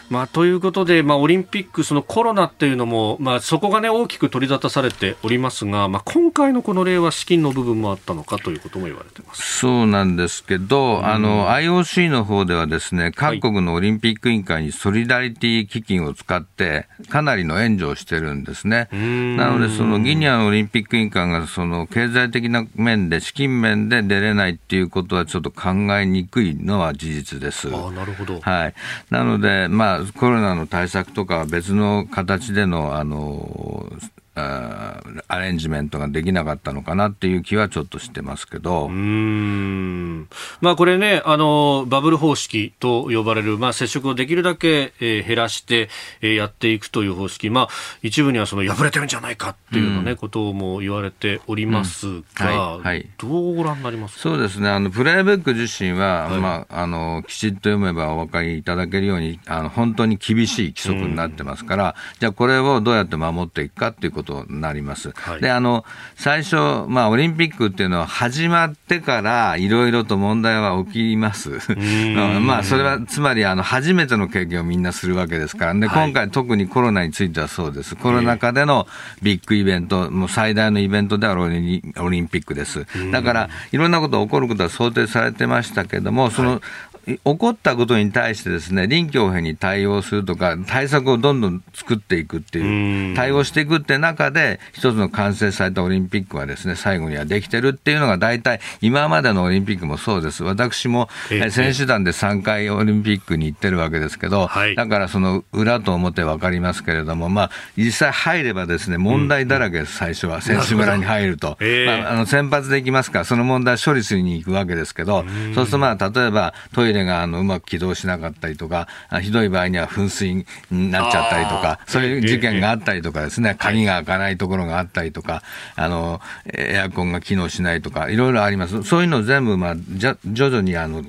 [0.09, 9.59] まあ、ということで、まあ、オリンピック、そのコロナっていうのも、まあ、そこが、ね、大きく取り沙汰されておりますが、まあ、今回のこの例は資金の部分もあったのかということも言われてます。
[9.59, 18.87] そうなんですけど、うん、あの IOC の方ではですね、各国のオリンピック委員会にソリダリティ基金を使って、かなりの援助をしてるんですね。
[18.91, 27.67] なので、そのギニアのオリンピック委員会がその経済的な面で、資金面で出れないっていうことは、ちょっと考えにくいのは事実です。
[27.67, 28.73] あなるほど、はい、
[29.09, 33.91] なので、まあコロナの対策とか別の形でのあの
[34.37, 38.87] アレンジメントができなかったのかなっていう気はちょっとしてますけど。
[38.87, 40.27] うん。
[40.61, 45.89] まあこれね、あの、バブル方式と呼ばれる、まあ接触をできるだけ、えー、減らして、
[46.21, 47.67] えー、やっていくという方式、まあ
[48.01, 52.83] 一部にはその破れてるんじゃないかっていうのね、ことも言われておりますが、うん。
[52.83, 54.19] はい、はい、どうご覧になります？
[54.19, 65.11] そうですね、あの、プレイブック自身は、はい、まあ、あの、きちっと読めばお分かりいただけるように、あの、本当に厳しい規則になってますから、じゃあこれをどうやって守っていくかっていうことことになります。
[65.15, 65.85] はい、で、あの、
[66.15, 66.55] 最初、
[66.87, 71.51] まあ、オリンピックっていうのは始まってからいろいろと問題は起きます。
[72.41, 75.73] まあ、それは、つまり、あの、初めての経験をみんなするわけですから。
[75.73, 77.95] で、今回特にコロナについてはそうです。
[77.95, 78.87] コロナ禍での
[79.21, 82.85] ビッグイベント、もう最大のイベントであるオリンピックです。
[83.11, 86.61] だから、いろんなことが起こることは想定されてましたけども、その、
[87.07, 100.43] 起こったことに対してですね、臨機応変に対応するとか、対策をどんどん作っていくっていう、対応していくって中で、一つの完成されたオリンピックはですね、最後にはできてるっていうのが大体、今までのオリンピックもそうです。
[100.43, 110.41] 私も、え選手団で3回オリンピックに行ってるわけですけど、はい、だからその裏と表分かりますけれども、まあ、実際入ればですね、問題だらけです、最初は。
[110.41, 111.57] 選手村に入ると。
[111.85, 118.87] まあ、あの、先発できますから、その問題処理するに行くわけですけど、そうするとまあ、例えばトイレがあのうまく起動しなかったりとか、
[119.21, 125.43] ひどい場合には噴水になっちゃったりとか、そういう事件があったりとかですね、鍵が開かないところがあったりとか、
[125.75, 126.21] あの、
[126.53, 128.83] エアコンが機能しないとか、いろいろあります。
[128.83, 131.03] そういうのを全部、まあ、じゃ徐々にあの、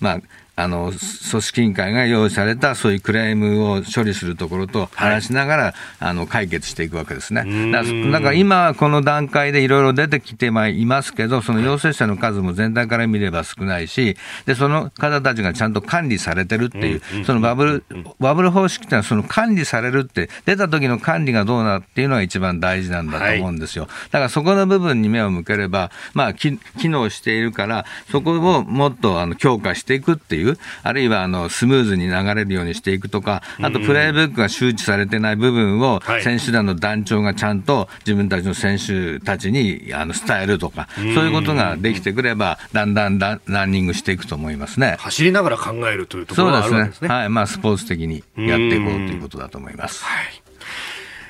[0.00, 0.20] まあ、
[0.54, 0.92] あの
[1.30, 7.72] 組織委員会が用意されたそういうクレームを処理するところと話しながら、はい、あの解決していくわけですね。
[7.72, 17.84] だから今、この段階でいろいろ出てきていますけど、その陽性者の数も全体から見れば少ないし、でその方たちがちゃんと管理されてるっていう、そのバブル
[18.20, 23.84] バブル方式っていうのは、その管理されるって、出た時の管理がどうなっていうのが一番大事なんだと思うんですよ。
[23.84, 30.41] はい、だからそこの部分に目を向ければ、まあ、機能しているから、そこをもっとあの強化していくっていう。
[30.42, 44.96] いう、あるいはあのスムーズに流れるようにしていくとか、あとプレイブックが周知されてない部分を、選手団の団長がちゃんと自分たちの選手たちにあの伝えるとか、そういうことができてくれば、だんだんランニングしていくと思いますね。
[44.98, 47.08] 走りながら考えるというところがあるんですね。
[47.08, 50.04] はい、まあ、スポーツ的にやっていこうということだと思います。
[50.04, 50.42] はい。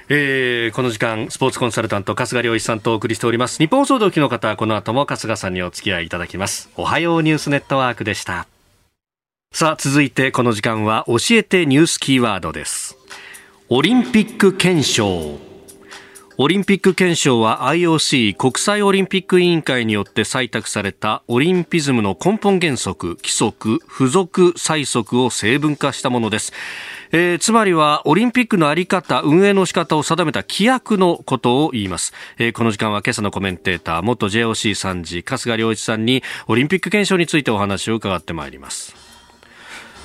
[0.09, 3.59] えー、この時間スポーツコンサルタント春日良一さんとお送りしております。
[3.59, 6.71] 日本総動機の方この後も春日さんにお付き合いいただきます。
[6.77, 8.47] おはようニュースネットワークでした
[9.55, 12.97] さあ続いてこの時間は教えてニュースキーワードです。
[13.69, 15.39] オリンピック憲章。
[16.39, 26.55] オリンピック憲章は IOC 国際オリンピック委員会によって採択されたオリンピズムの根本原則規則付属催則を成文化したものです。
[27.13, 39.12] えー、つまりはオリンピックのあり方運営の仕方を定めた規約のことを言います、えー、この時間は今朝のコメンテーター元 JOC 参事春日良一さんにオリンピック憲章についてお話を伺ってまいります。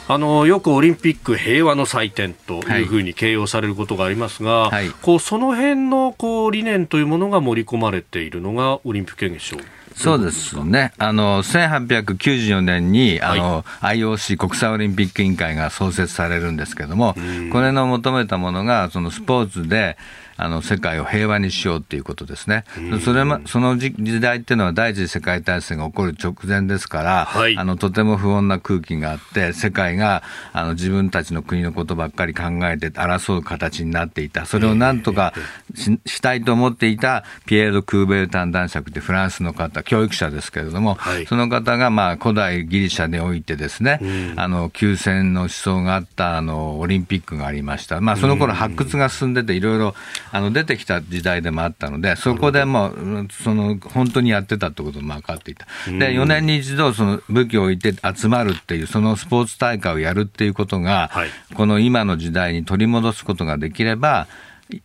[0.10, 9.58] あのよくオリンピック平和の祭典というふうに形容されることがありますが、はい、こうその辺のこう理念というものが盛り込まれているのがオリンピック憲章
[9.98, 10.94] そうですね。
[11.00, 17.16] あの、1894年に、あの、はい、IOC 国際オリンピック委員会が創設されるんですけれども、
[17.52, 19.98] これの求めたものが、そのスポーツで、
[20.38, 22.64] あの世界を平和にしようということですね。
[23.04, 30.24] それもその時代っていうのは第一次世界大戦が起こる直前ですから、はい、あのとても不穏な空気があって、世界が
[30.54, 34.46] あの自分たちの国のことばっかり考えて争う形になっていた。
[34.46, 35.34] それをなんとか
[35.76, 44.00] ししたいと思っていたピエール・クーベルタン男爵ってフランスの方、教育者ですけれども、はい、その方がまあ古代ギリシャにおいてですね、
[44.36, 48.02] あの休戦の思想があったあのオリンピックがありました。
[48.02, 49.96] まあその頃発掘が進んでていろいろ
[50.32, 55.66] あの出てきた時代でもあったので、そこでもう、その本当にやってたってことも分かっていた。
[55.88, 64.28] で、4年に一度、その武器を置いて集まるっていう、そのスポーツ大会をやるっていうことが、はい、この今の時代に取り戻すことができれば、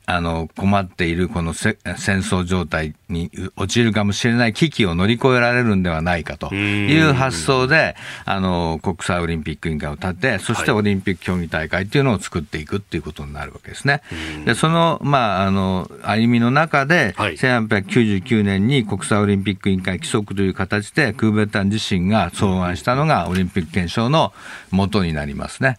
[0.06, 14.02] あの困っているこの戦争状態に陥るかもしれない危機を乗り越えられるんではないかという発想で、あの国際オリンピック委員会を立て、そしてオリンピック競技大会っていうのを作っていくっていうことになるわけですね。
[14.44, 24.32] でその、まあ、あの歩みの中で、はい、1899年に国際オリンピック委員会規則という形で、クーベルタン自身が草案したのがオリンピック憲章の
[24.70, 25.78] 元になりますね。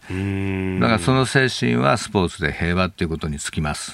[0.80, 3.93] だからその精神はスポーツで平和ということにつきます。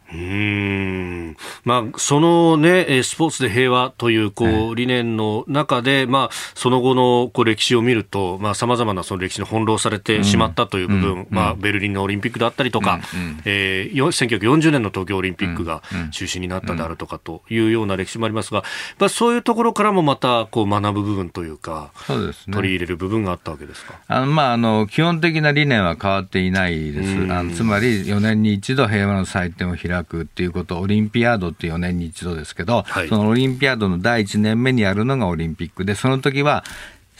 [0.13, 1.37] うん。
[1.63, 15.81] まあ、その、ね、スポーツで平和というこう理念の中で、まあ、その後のこう歴史を見るとさまざ、まなその歴史に翻弄されてしまったという部分、うん、まあ、ベルリンのオリンピックであったりとか、うん、えー、1940年の東京オリンピックが
[16.11, 18.63] 中止になったであるとかというような歴史もありますが、
[18.99, 23.99] まあ、そういうところからもまたこう学ぶ部分というかそうです、ね、取り入れる部分があったわけですか？
[24.07, 27.31] あの、まあ、あの基本的な理念は変わっていないです。
[27.31, 36.63] あのつまり4年に一度平和の祭典を開くっていうこと、オリンピアードって4年に一度ですけど、はい、そのオリンピアードの第1年目にやるのがオリンピックで、その時は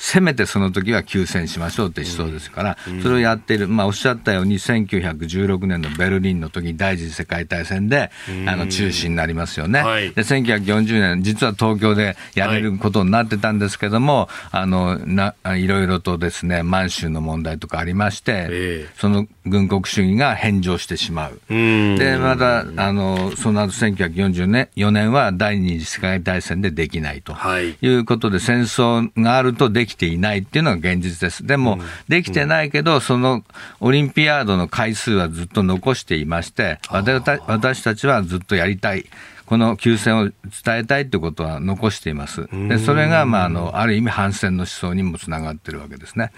[0.03, 8.09] せめてその時は休戦しましょうって思想ですから、それをやっている、まあ、おっしゃったように、1916年のベルリンの時に第一次世界大戦で、
[8.47, 27.35] あの中止になりますよね、はい、で1940年、実は東京でやれることになってたんですけども、あのないろいろとですね満州の問題とかありまして、えー、その軍国主義が返上してしまう、でまたあのその後1940年4年は第二次世界大戦でできないと
[27.81, 31.45] いうことで、戦争があるとでききていないっていうのが現実です。
[31.45, 33.43] でも、できてないけど、その
[33.79, 39.05] オリンピアードの回数はずっと残していまして、私たちはずっとやりたい。
[39.51, 40.29] この休戦を
[40.63, 42.47] 伝えたいということは残しています。
[42.69, 46.31] でそれが、まあ、あのある意味反戦の思想にもつながってるわけですね。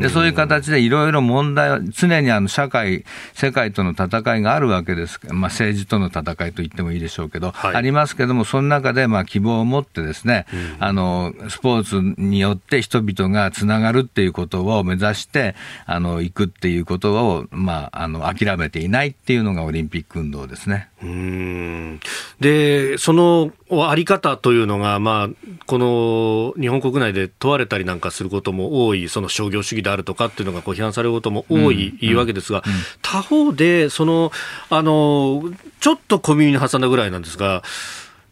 [0.00, 3.04] でそういう形でいろいろ問題は常にあの社会
[3.34, 10.46] 世界との戦いがあるわけです、まあ、政治との戦いと言ってもいいでしょうけど、はい、ありますけどもその中でまあ希望を持ってですね、
[10.78, 15.54] あのスポーツによって人々がつながるっていうことを目指して
[15.84, 20.88] あの行くっていうことを、まあ、あの諦めていないっていうのがオリンピック運動ですね。
[21.04, 22.00] うん。
[22.40, 25.28] で、そのあり方というのが、まあ、
[25.66, 34.32] この日本国内で問われたりなんかすることも多い、その商業主義であるとかっていうのがこう批判されることも多い、うん、わけですが、うん、他方で、その、
[34.70, 35.42] あの、
[35.80, 37.62] ちょっと小耳に挟んだぐらいなんですが、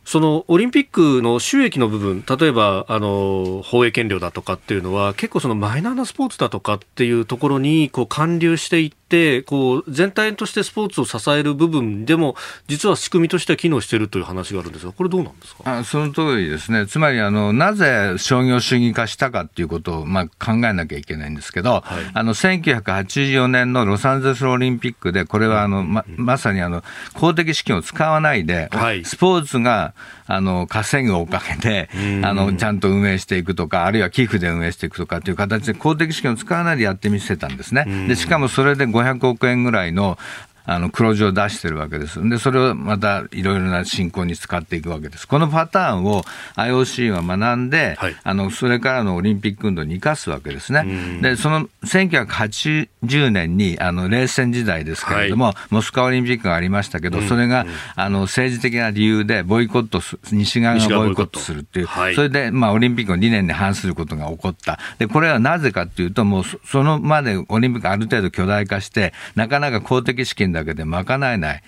[0.05, 9.02] そのオリンピックの収益の部分、例えばあの放映権料だとかっていうのは、結構そのマイナーなスポーツだとかっていうところにこう還流していって、
[9.47, 12.37] こう全体としてスポーツを支える部分でも、
[12.69, 15.79] 実は仕組みとしては機能しているという話があるんですが、これ、どうなんですか？
[15.79, 21.83] あその通りですね、つまりあのなぜ商業主義化したかっていうことを、まあ、考えなきゃいけないんですけど、はい、
[22.15, 26.83] あの1984年のロサンゼルスオリンピックで、これはあのままさにあの
[27.15, 29.95] 公的資金を使わないで、はい、スポーツが
[30.27, 31.91] あの稼ぐおかげで、
[32.25, 38.07] あのちゃんと運営していくとか、あるいは寄付で運営していくとかっていう形で公的資金を使わないでやってみせたんですね。
[38.09, 40.19] でしかもそれで500億円ぐらいの
[40.65, 42.27] あの黒字を出してるわけです。
[42.29, 45.27] で、それをまたいろいろな進行に使っていくわけです。
[45.27, 46.25] このパターンを
[46.57, 51.21] IOC は学んで、はい、あのそれからのオリンピック運動に生かすわけですね。
[51.21, 64.79] で、その1980年にあの冷戦時代ですけれども、はい、モスクワオリンピックがありましたけど、それがあの政治的な理由でボイコットす、西側がボイコットするっていう、はい、それでまあオリンピックの理念に反することが起こった。
[64.99, 71.63] で、これはなぜかっていうと、もうそのまでオリンピックある程度巨大化して、なかなか公的資金員だけで賄えない、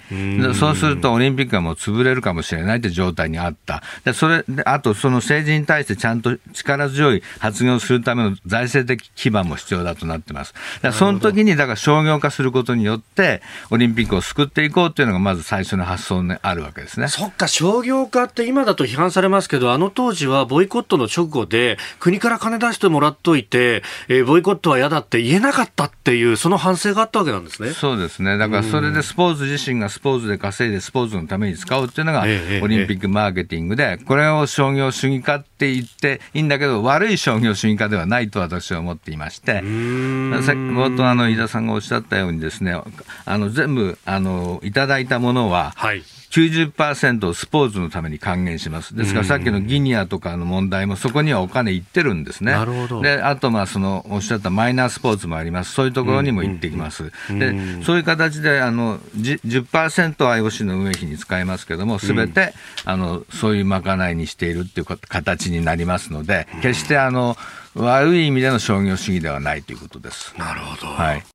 [0.55, 10.55] そうするとオリンピックはもう潰れるかもしれないという状態にあった、でそれであとその政治に対してちゃんと力強い発言をするための財政的基盤も必要だとなってます。
[10.83, 17.09] だその時にだから商業化することによって、オリンピックを救っていこうというのがまず最初の発想にあるわけですね。
[17.09, 27.71] そっか、商業化って今だと批判されますけど、あの当時はボイコットの直後で、国から金出してもらっといて、えー、ボイコットは嫌だって言えなかったっていう、その反省があったわけなんですね。
[27.71, 28.37] そうですね。
[28.39, 42.77] だからそれでスポーツ自身がスポーツで稼いでスポーツのために使うっていうのが、オリンピックマーケティングで、これを商業主義化って言っていいんだけど、悪い商業主義化ではないと私は思っていまして、冒頭あの、飯田さんがおっしゃったようにですね、
[43.25, 46.03] あの、全部、あの、いただいたものは、はい
[46.35, 48.97] 90%スポーツのために還元します。
[48.97, 52.51] ですからさっきのギニアとかの問題もそこにはお金いってるんですね。
[52.51, 53.01] なるほど。
[53.03, 55.73] で、あとまあそのおっしゃったマイナースポーツもあります。
[55.73, 57.13] そういうところにも行ってきます。
[57.31, 57.55] で、
[57.85, 62.53] そういう形であの10%、IOC の運営費に使えますけども、すべて、
[62.85, 67.37] あのそういうまかないにしているっていう形になりますので、決してあの
[67.77, 70.35] 悪い意味での商業主義ではないということです。
[70.37, 70.89] なるほど。
[70.89, 71.34] はい。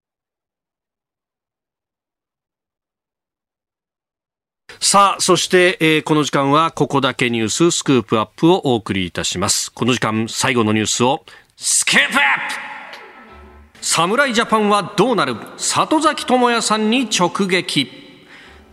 [4.80, 9.72] さあ、そして、えー、この時間はここだけニューススクープアップをお送りいたします。
[9.72, 11.26] この時間最後のニュースを
[11.58, 12.70] スクープアップ
[13.82, 15.36] 侍ジャパンはどうなる?
[15.58, 18.10] 里崎智也さんに直撃。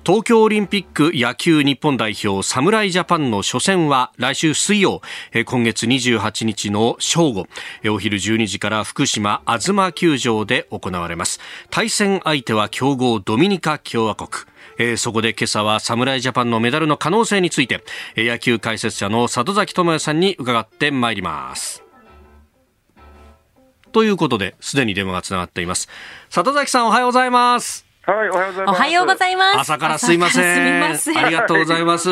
[0.04, 5.02] 東京オリンピック野球日本代表侍ジャパンの初戦は来週水曜、
[5.46, 7.46] 今月28日の正午、
[7.90, 11.40] お昼12時から福島あずま球場で行われます。
[11.70, 14.28] 対戦相手は強豪ドミニカ共和国。
[14.78, 17.82] えー、そこで今朝は侍ジャパンのメダルの可能性について、
[18.16, 21.82] 野球解説者の里崎智也さんに伺ってまいります。
[23.92, 25.88] ということで、すでに電話がつながっています。
[26.28, 27.86] 里崎さんおはようございます。
[28.02, 28.76] はい、おはようございます。
[28.76, 29.58] おはようございます。
[29.58, 30.98] 朝からすいません。
[30.98, 32.08] すありがとうございます。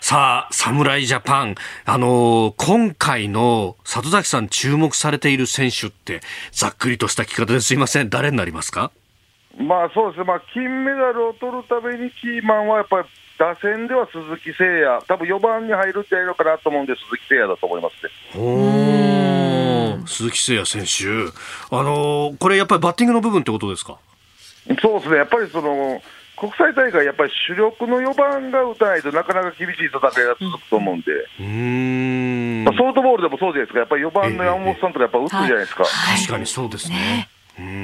[0.00, 1.56] さあ、侍ジャパン。
[1.84, 6.20] あのー、今回の里崎さん注目されている選手って、
[6.52, 8.08] ざっくりとした聞き方ですいません。
[8.08, 8.90] 誰になりますか？
[9.58, 18.10] まあそうですね、まあ、金メダルを取るためにキーマンはやっぱり打線では鈴木誠也、多分4番に入るってやるのかなと思うんで、鈴木誠也だと思いますね。
[20.06, 21.32] 鈴木誠也選手、
[21.70, 23.98] あのー、これやっぱりバッティングの部分ってことですか？
[24.82, 26.00] そうですね、やっぱりその
[26.36, 31.06] 国際大会、やっぱり主力の4番が打たないとなかなか厳しい戦いが続くと思うんで、
[31.40, 32.64] うん。
[32.64, 35.84] まあ、ソフトボールでもそうじゃないですか、やっぱり4番の山本さんとかやっぱ打つじゃないですか。
[35.84, 37.28] 確かにそうですね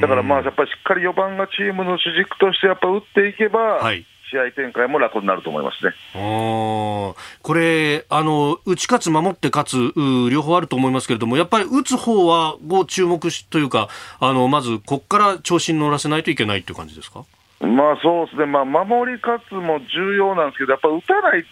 [0.00, 5.92] だからまあやっぱりしっかり4番がチームの主軸としてやっぱ打っていけば、はい、試合展開も楽になると思いますね。
[6.12, 7.14] こ
[7.54, 13.88] れあの、打ち勝つ、守って勝つ、両方あると思いますけれども、やっぱり打つ方はご注目しというか、
[14.20, 17.24] あのまずここから調子に乗らせないといけないという感じですか？
[17.60, 21.44] まあそうですね、まあ、守り勝つも重要なんですけど、やっぱり打たない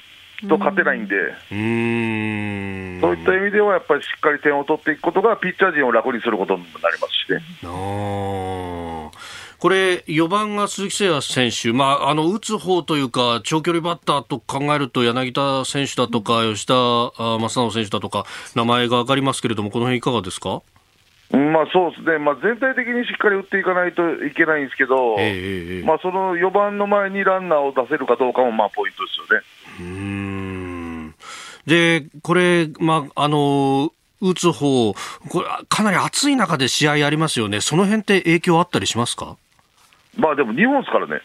[0.49, 3.01] と勝てないんで、うん。
[3.01, 7.39] そういった意味では、やっぱりしっかり点を取っていくことが、ピッチャー陣を楽にすることになりますしね。
[7.65, 7.69] あ
[9.59, 18.25] これ、4番が鈴木誠也選手、まあ、あの打つ方というか、長距離バッターと考えると、柳田選手だとか、吉田正尚選手だとか、
[18.57, 20.63] 名前が上がりますけれども、この辺いかがですか？
[21.31, 29.45] まあそうですね、まあ、全体的にしっかり打っていかないといけないんですけど、えー、まあ、その4番の前にランナーを出せるかどうかもまあポイントですよね。
[31.67, 34.95] うんで、これ、まあ、あの打つ方
[35.29, 39.37] これかなり暑い中で試合ありますよね、その辺って影響あったりしますか？
[40.17, 41.21] まあでも日本ですからね。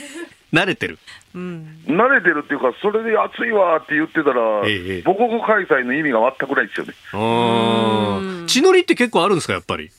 [0.52, 0.98] 慣れてる、
[1.34, 6.92] うん、慣れてるっていうか、それで暑いわって言ってたら、ええ、母国開催の意味が全くないですよね。
[7.14, 9.86] あ地のりって結構あるんですか、やっぱり？
[9.86, 9.90] い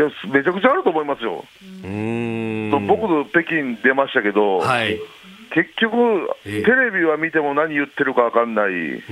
[0.00, 1.44] やめちゃくちゃあると思いますよ。
[1.84, 2.86] うん。
[2.86, 4.98] 僕、北京出ましたけど、はい、
[5.54, 9.02] 結局、テレビは見ても何言ってるか分かんない、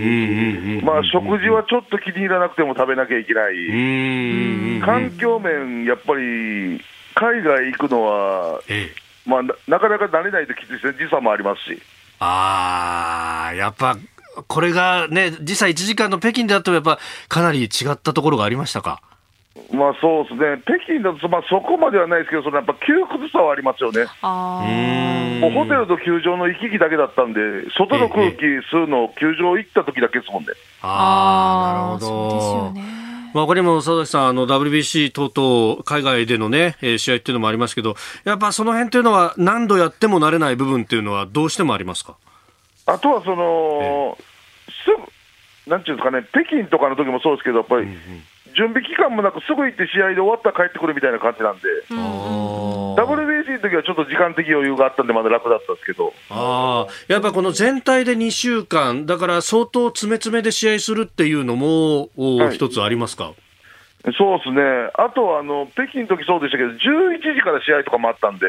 [0.82, 6.80] まあ、食事はちょっと気に入らなくても食べなきゃいけない、環境面、やっぱり
[7.14, 8.60] 海外行くのは、
[9.26, 11.80] まあ、なかなか慣れないときついですね、時差もありますし。
[12.20, 13.96] あやっぱ
[14.46, 19.02] これがね、時差1時間の北京であっても、やっぱかなり違ったところがありましたか？
[19.72, 24.06] まあそうですね、北京だと、まあ、そこまではないですけど、そのやっぱ窮屈さはありますよね。
[24.22, 27.40] もうホテルと球場の行き来だけだったんで、
[27.76, 30.50] 外の空気吸うの、球場行った時だけですもんね。
[30.82, 32.80] ああ、なるほど。
[33.32, 37.94] まあ、他にも佐々木さん、あの WBC 等々、海外でのね、えー、試合っていうのもありますけど、
[38.24, 42.16] やっぱその辺っていうのは、何度やっても慣れない部分っていうのは、どうしてもありますか？
[42.86, 44.18] あとはその、
[44.84, 44.90] す
[45.66, 47.86] ぐ、なんていうんですかね、北京とかの時もそうですけど、やっぱり、
[48.54, 56.12] 準備期間もなく、すぐ行って試合で終わったら帰ってくるみたいな感じなんで、WBC の時はちょっと時間的余裕があったんで、まだ楽だったんですけど。
[56.30, 63.32] あやっぱこの全体で2週間、だから相当詰め詰めで試合するっていうのも、はい、一つありますか？
[64.16, 64.62] そうですね、
[64.94, 68.46] あとあの北京の時そうでしたけど、11時から試合とかもあったんで。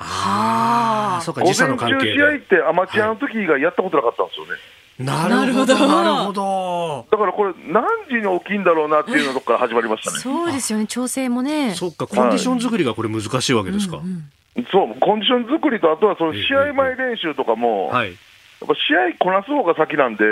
[0.00, 4.52] ああ、そうか、時差の関係試合ってアマチュアの時以外やったことなかったんですよね。
[4.98, 7.06] なるほど、なるほど。
[7.10, 10.18] だからこれ、何時に起きんだろうなっていうのとこから始まりましたね。
[10.18, 11.74] そうですよね、調整もね。
[11.74, 14.00] そっか、コンディション作りがこれ難しいわけですか。
[14.72, 18.16] そう、コンディション作りと、あとはその試合前練習とかも、はい、やっ
[18.66, 20.24] ぱ試合こなす方が先なんで、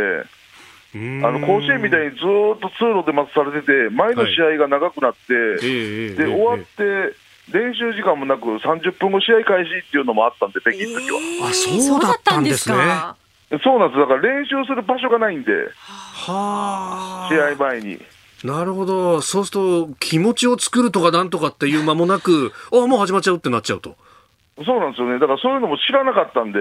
[0.94, 7.14] あの甲子園みたいにずっと通路で待たされてて、前の試合が長くなって、はい、で終わって、
[7.52, 11.18] 練習時間もなく、30分後、試合開始っていうのもあったんで、北京の時は。
[11.20, 12.76] えー、あそうだったんですね。
[13.62, 18.00] そうなんです、だから練習する場所がないんで、は試合前に。
[18.44, 23.96] なるほど、そうすると気持ちを作るとかなんとかっていう間もなく、あもう始まっちゃうってなっちゃうと。
[24.64, 26.58] そうなんですよね、だからそういうのも知らなかったんで、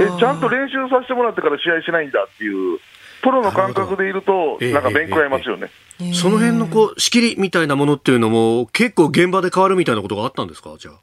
[0.00, 2.78] えちゃんと練習させてもらってから試合しないんだっていう、
[3.22, 5.70] プロの感覚でいると、なんか勉強やますよね、
[6.00, 10.94] えーえー、その辺のこう仕切りみたいなものっていうのも、結構現場で変わるみたいなことがあったんですか、じゃあ。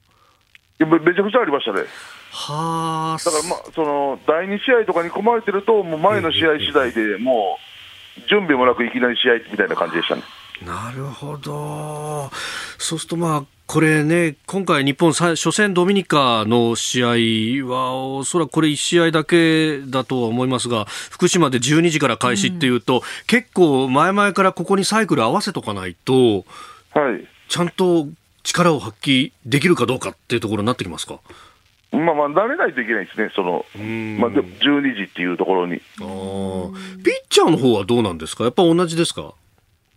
[0.79, 1.83] めちゃくちゃありましたね。
[2.31, 7.57] はだから、まあ、その第2試合とかに込まれてると、もう前の試合次第でも
[8.17, 10.23] う準備もなくいきなり試合みたいな感じでしたね。
[10.65, 12.31] なるほど。
[12.77, 26.45] そうするとまあ、これね、今回日本初戦ドミニカの試合は、おそらくこれ1試合だけだとは思いますが、福島で12時から開始っていうと、うん、結構前々からここにサイクル合わせとかないと、
[26.93, 27.27] はい。
[27.49, 28.07] ちゃんと
[28.43, 31.19] 力を発揮できるかどうかっていうところになってきますか？
[31.91, 35.75] まあまあ、慣れないといけないですね、その、まあ、12時っていうところに。
[35.75, 36.71] あピッ
[37.29, 39.35] チャーの方はどうなんですか、やっぱ同じですか、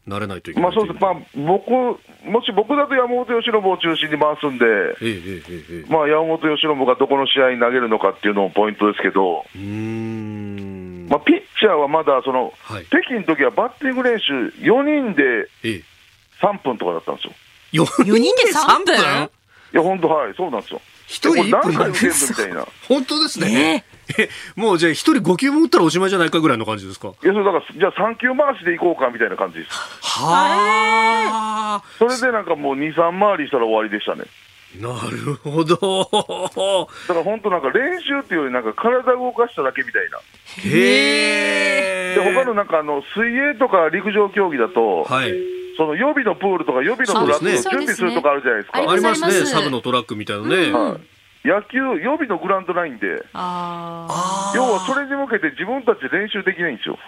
[0.06, 11.06] 慣れないといけないまあそうです、まあ、僕、もし僕だと山本由伸を中心に回すんで、ええええまあ、山本由伸がどこの試合に投げるのかっていうのもポイントですけど、うん。
[11.08, 15.48] まあ、ピッチャーはまだその、はい、北京の時はバッティング練習、4人で
[16.42, 17.32] 3分とかだったんですよ。
[17.84, 18.94] 4人で3分？
[19.72, 20.80] いや、本当、はい、そうなんですよ。
[21.06, 22.66] 一人何回受けるみたいな。
[22.88, 23.84] 本当ですね。
[24.18, 27.08] えもうじゃあ一人5球も打ったらおしまいじゃないかぐらいの感じですか？
[27.08, 29.70] いや、それだから、じゃあ3球回しでいこうかみたいな感じです。
[29.70, 31.82] はあ。
[31.98, 34.24] それでなんかもう2、3回りしたら終わりでしたね。
[34.80, 35.76] なるほど。
[37.08, 40.18] だから本当なんか練習っていうよりなんか体を動かしただけみたいな。
[40.18, 42.14] へえ。
[42.14, 45.32] で、他のなんかあの、水泳とか陸上競技だと、はい。
[45.76, 48.78] その予備のプールとか予備のトラックを準備するとかあるじゃないですか。
[48.78, 50.72] ありますね、サブのトラックみたいなね。
[50.72, 51.00] はい
[51.46, 56.98] 野球、予備のグラウンドないんで、要はそれに向けて自分たちで練習できないんですよ。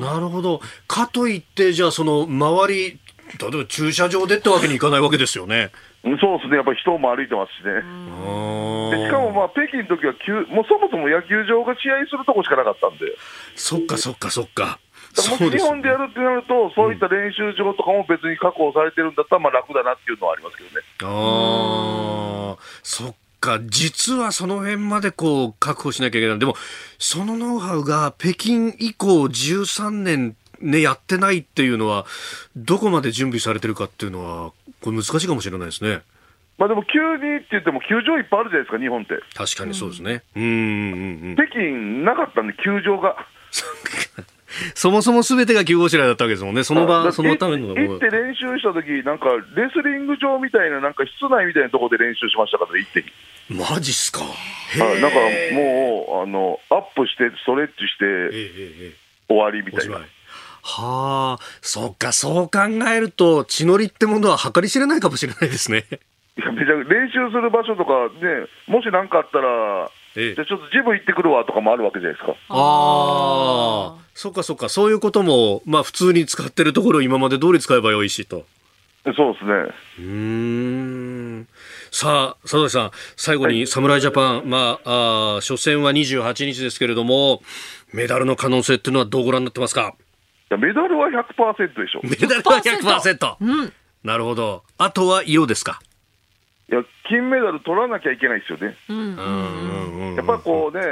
[0.00, 0.60] なるほど。
[0.88, 2.98] かといって、じゃあその周り、
[3.40, 5.70] 例えば駐車場でってわけにいかないわけですよね。
[6.02, 7.74] そうですね、やっぱり人も歩いてますしね。
[8.90, 10.12] でしかもまあ北京の時は
[10.48, 13.06] もうそもそも野球場が試合するとこしかなかったんで。
[13.54, 14.80] そっかそっかそっか。
[15.16, 20.76] もし日本でやるってなると、そういった練習場とかも別に確保されてるんだったら、まあ楽だなっていうのはありますけどね。
[21.02, 26.38] ああ、そっか、実はその辺までこう確保しなきゃいけない。
[26.38, 26.56] でも、
[26.98, 32.06] そのノウハウが北京以降13年ね、やってないっていうのは、
[32.56, 36.02] どこまで準備されてるかっていうのは、これ難しいかもしれないですね。
[36.56, 39.14] まあでも急にって言っても球場いっぱいあるじゃないですか、日本って。
[39.34, 40.22] 確かにそうですね。
[40.36, 41.36] うん、うん、うん。
[41.36, 41.72] 北京
[42.04, 43.16] なかったんで、球場が。
[44.74, 53.04] そもそもすべてが急ごしらえだったわけですもんね、その場、そのための行って練習したとき、なんかレスリング場みたいな、なんか室内みたいなところで練習しましたから、行って
[53.48, 54.20] マジっすか。
[54.20, 54.28] は
[54.96, 55.18] い、なんか
[55.52, 58.96] もうあの、アップして、ストレッチして、
[59.28, 60.00] 終わりみたいな。
[60.66, 65.84] はあ、そっか、そう考えると、血のりってものは計り知れないかもしれないですね。
[66.38, 72.34] いや、めちゃ練習する場所とかね、もし何かあったら、ええ、じゃちょっとジム行ってくるわとかもあるわけじゃないですか。
[72.48, 78.46] ああ、そっかそっか、そういうことも、まあ普通に使ってるところを今まで通り使えばよいしと。
[79.04, 79.52] そうですね。
[79.98, 81.48] うん。
[81.90, 87.42] さあ、佐々木さん、最後に侍ジャパン、はい、まああ、初戦は28日ですけれども、
[87.92, 89.94] メダルの可能性っていうのはどうご覧になってますか？
[90.50, 92.00] いやメダルは100%でしょ。
[92.02, 93.36] メダルは100%。
[93.40, 93.72] うん。
[94.04, 94.62] なるほど。
[94.78, 95.80] あとは、イオですか？
[96.70, 98.76] いや金メダル取らなきゃいけないですよね。
[100.16, 100.82] やっぱこうね、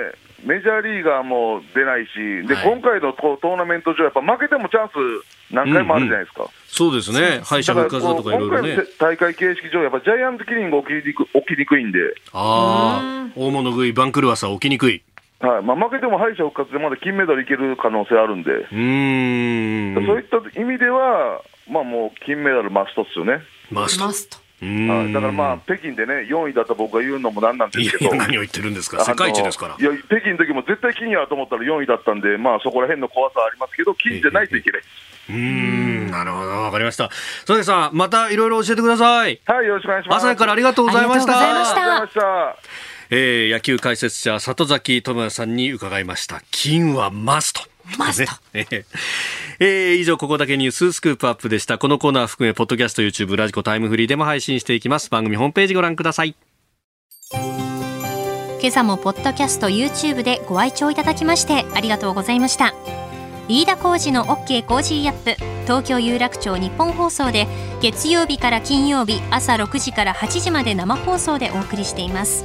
[0.45, 6.43] メジャーリーガーも出ないし、で、はい、今回のトーナメント上、やっぱ負けてもチャンス何回もあるじゃないですか。
[6.43, 8.79] うんうん、そうですね、敗者復活だとかいろいろね。
[8.99, 11.99] 大会形式上、やっぱジャイアンツキリング起きにく起きにくいんで。
[12.33, 15.03] ああ、大物食い、番狂わさ起きにくい。
[15.41, 23.43] はいまあ、負けても敗者復活でまだ金メダルいける可能性あるんで、うんそういった意味では、まあ、もう金メダルマストっすよね。
[23.71, 23.99] マス
[24.29, 29.77] トはい、だからまあ、北京でね、4位だった僕が言うのもなんなんですけど、何を言ってるんですか、世界一ですから。
[29.77, 34.83] いや、北京の時も絶対金やと思ったら4位だったんで、まあ、そこら辺の怖さはありますけど、金じゃないといけない。
[35.31, 37.09] うん、なるほど、わかりました。
[37.09, 39.41] 佐々さん、またいろいろ教えてください。
[39.47, 40.27] はい、よろしくお願いします。
[40.27, 41.39] 朝からありがとうございました。
[41.39, 42.57] ありがとうございました。
[43.11, 46.41] えー、野球解説者、里崎智也さんに伺いました。
[46.53, 47.72] 金はマスト。
[47.99, 48.33] マスト。
[48.55, 51.79] えー、以上、ここだけニューススクープアップでした。
[51.79, 55.11] このコーナー含め、ポッドキャスト、YouTube、ラジコタイムフリーでも配信していきます。
[55.11, 56.35] 番組ホームページご覧ください。
[58.63, 62.73] 今朝もポッドキャスト YouTube でご愛聴いただきましてありがとうございました
[63.49, 67.49] 飯田浩二の OK コージーアップ東京有楽町ニッポン放送で
[67.81, 72.45] 月曜日から金曜日朝6時から8時まで生放送でお送りしています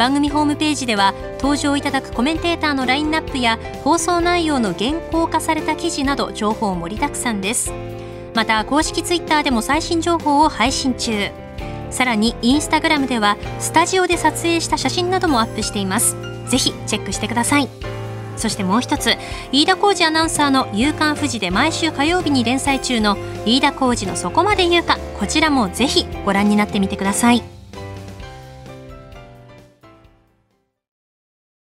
[0.00, 7.70] 番組ホームページでは登場いただくコメンテーターのラインナップや放送内容の原稿化された記事など情報盛りだくさんです。
[8.34, 11.30] また公式ツイッターでも最新情報を配信中。
[11.90, 16.16] さらにインスタグラムではスタジオで撮影した写真などもアップしています。
[16.48, 17.68] ぜひチェックしてください。
[18.38, 19.18] そしてもう一つ
[19.52, 27.59] 飯田浩二アナウンサーの「夕刊富士」で毎週火曜日に連載中の飯田浩二の「そこまで言うか」こちらもぜひご覧になってみてください。